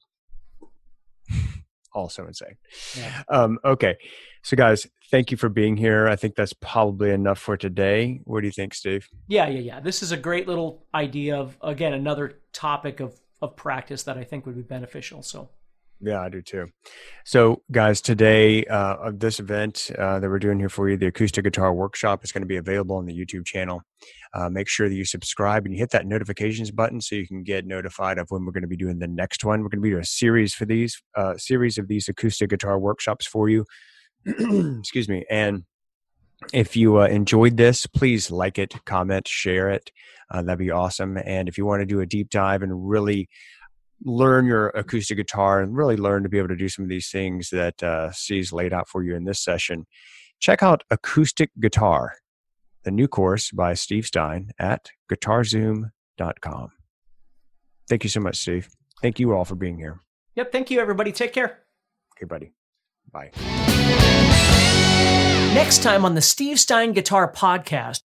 also 1.92 2.26
insane. 2.26 2.56
Yeah. 2.96 3.22
Um, 3.28 3.58
okay, 3.64 3.96
so 4.42 4.56
guys, 4.56 4.86
thank 5.10 5.30
you 5.30 5.36
for 5.36 5.48
being 5.48 5.76
here. 5.76 6.06
I 6.06 6.16
think 6.16 6.34
that's 6.34 6.52
probably 6.52 7.10
enough 7.10 7.38
for 7.38 7.56
today. 7.56 8.20
What 8.24 8.40
do 8.40 8.46
you 8.46 8.52
think, 8.52 8.74
Steve? 8.74 9.08
Yeah, 9.28 9.48
yeah, 9.48 9.60
yeah. 9.60 9.80
This 9.80 10.02
is 10.02 10.12
a 10.12 10.16
great 10.16 10.48
little 10.48 10.86
idea 10.94 11.36
of 11.36 11.56
again 11.62 11.92
another 11.92 12.40
topic 12.52 13.00
of 13.00 13.20
of 13.42 13.56
practice 13.56 14.02
that 14.04 14.18
I 14.18 14.24
think 14.24 14.46
would 14.46 14.56
be 14.56 14.62
beneficial. 14.62 15.22
So 15.22 15.50
yeah, 16.02 16.22
I 16.22 16.28
do 16.30 16.40
too. 16.40 16.68
So, 17.24 17.62
guys, 17.70 18.00
today 18.00 18.64
uh, 18.64 18.96
of 18.96 19.18
this 19.18 19.38
event 19.38 19.90
uh, 19.98 20.18
that 20.18 20.28
we're 20.28 20.38
doing 20.38 20.58
here 20.58 20.70
for 20.70 20.88
you, 20.88 20.96
the 20.96 21.08
acoustic 21.08 21.44
guitar 21.44 21.74
workshop 21.74 22.24
is 22.24 22.32
going 22.32 22.42
to 22.42 22.46
be 22.46 22.56
available 22.56 22.96
on 22.96 23.06
the 23.06 23.14
YouTube 23.14 23.44
channel. 23.44 23.82
Uh, 24.32 24.48
make 24.48 24.68
sure 24.68 24.88
that 24.88 24.94
you 24.94 25.04
subscribe 25.04 25.64
and 25.64 25.74
you 25.74 25.78
hit 25.78 25.90
that 25.90 26.06
notifications 26.06 26.70
button 26.70 27.00
so 27.00 27.16
you 27.16 27.26
can 27.26 27.42
get 27.42 27.66
notified 27.66 28.18
of 28.18 28.30
when 28.30 28.44
we're 28.44 28.52
going 28.52 28.62
to 28.62 28.68
be 28.68 28.76
doing 28.76 28.98
the 28.98 29.08
next 29.08 29.44
one. 29.44 29.60
We're 29.60 29.68
going 29.68 29.80
to 29.80 29.82
be 29.82 29.90
doing 29.90 30.02
a 30.02 30.06
series 30.06 30.54
for 30.54 30.64
these 30.64 31.02
uh, 31.16 31.36
series 31.36 31.76
of 31.76 31.88
these 31.88 32.08
acoustic 32.08 32.48
guitar 32.48 32.78
workshops 32.78 33.26
for 33.26 33.48
you. 33.48 33.66
Excuse 34.26 35.08
me. 35.08 35.26
And 35.28 35.64
if 36.54 36.76
you 36.76 37.00
uh, 37.00 37.06
enjoyed 37.06 37.58
this, 37.58 37.86
please 37.86 38.30
like 38.30 38.58
it, 38.58 38.74
comment, 38.86 39.28
share 39.28 39.68
it. 39.68 39.90
Uh, 40.30 40.42
that'd 40.42 40.58
be 40.58 40.70
awesome. 40.70 41.18
And 41.18 41.48
if 41.48 41.58
you 41.58 41.66
want 41.66 41.80
to 41.80 41.86
do 41.86 42.00
a 42.00 42.06
deep 42.06 42.30
dive 42.30 42.62
and 42.62 42.88
really 42.88 43.28
learn 44.04 44.46
your 44.46 44.68
acoustic 44.68 45.16
guitar 45.16 45.60
and 45.60 45.76
really 45.76 45.96
learn 45.96 46.22
to 46.22 46.28
be 46.28 46.38
able 46.38 46.48
to 46.48 46.56
do 46.56 46.68
some 46.68 46.84
of 46.84 46.88
these 46.88 47.10
things 47.10 47.50
that 47.50 47.82
uh, 47.82 48.10
Steve's 48.12 48.52
laid 48.52 48.72
out 48.72 48.88
for 48.88 49.02
you 49.02 49.14
in 49.14 49.24
this 49.24 49.40
session, 49.40 49.86
check 50.38 50.62
out 50.62 50.82
Acoustic 50.90 51.50
Guitar, 51.60 52.14
the 52.84 52.90
new 52.90 53.08
course 53.08 53.50
by 53.50 53.74
Steve 53.74 54.06
Stine 54.06 54.50
at 54.58 54.90
guitarzoom.com. 55.10 56.70
Thank 57.88 58.04
you 58.04 58.10
so 58.10 58.20
much, 58.20 58.36
Steve. 58.36 58.68
Thank 59.02 59.18
you 59.18 59.34
all 59.34 59.44
for 59.44 59.54
being 59.54 59.78
here. 59.78 60.00
Yep. 60.36 60.52
Thank 60.52 60.70
you, 60.70 60.80
everybody. 60.80 61.12
Take 61.12 61.32
care. 61.32 61.58
Okay, 62.16 62.26
buddy. 62.26 62.52
Bye. 63.10 63.30
Next 65.54 65.82
time 65.82 66.04
on 66.04 66.14
the 66.14 66.20
Steve 66.20 66.60
Stine 66.60 66.92
Guitar 66.92 67.30
Podcast. 67.30 68.02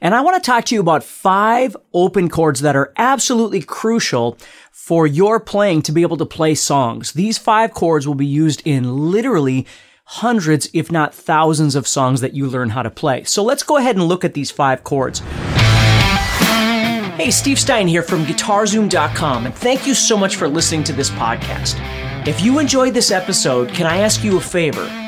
And 0.00 0.14
I 0.14 0.20
want 0.20 0.42
to 0.42 0.46
talk 0.46 0.64
to 0.66 0.74
you 0.74 0.80
about 0.80 1.02
five 1.02 1.76
open 1.92 2.28
chords 2.28 2.60
that 2.60 2.76
are 2.76 2.92
absolutely 2.96 3.60
crucial 3.60 4.38
for 4.70 5.06
your 5.08 5.40
playing 5.40 5.82
to 5.82 5.92
be 5.92 6.02
able 6.02 6.16
to 6.18 6.26
play 6.26 6.54
songs. 6.54 7.12
These 7.12 7.36
five 7.36 7.74
chords 7.74 8.06
will 8.06 8.14
be 8.14 8.26
used 8.26 8.62
in 8.64 9.10
literally 9.10 9.66
hundreds, 10.04 10.70
if 10.72 10.92
not 10.92 11.12
thousands 11.14 11.74
of 11.74 11.88
songs 11.88 12.20
that 12.20 12.32
you 12.32 12.46
learn 12.46 12.70
how 12.70 12.82
to 12.82 12.90
play. 12.90 13.24
So 13.24 13.42
let's 13.42 13.64
go 13.64 13.76
ahead 13.76 13.96
and 13.96 14.04
look 14.06 14.24
at 14.24 14.34
these 14.34 14.52
five 14.52 14.84
chords. 14.84 15.18
Hey, 17.18 17.32
Steve 17.32 17.58
Stine 17.58 17.88
here 17.88 18.04
from 18.04 18.24
GuitarZoom.com, 18.24 19.46
and 19.46 19.54
thank 19.54 19.84
you 19.84 19.94
so 19.94 20.16
much 20.16 20.36
for 20.36 20.48
listening 20.48 20.84
to 20.84 20.92
this 20.92 21.10
podcast. 21.10 21.74
If 22.28 22.40
you 22.40 22.60
enjoyed 22.60 22.94
this 22.94 23.10
episode, 23.10 23.70
can 23.70 23.86
I 23.86 23.98
ask 23.98 24.22
you 24.22 24.36
a 24.36 24.40
favor? 24.40 25.07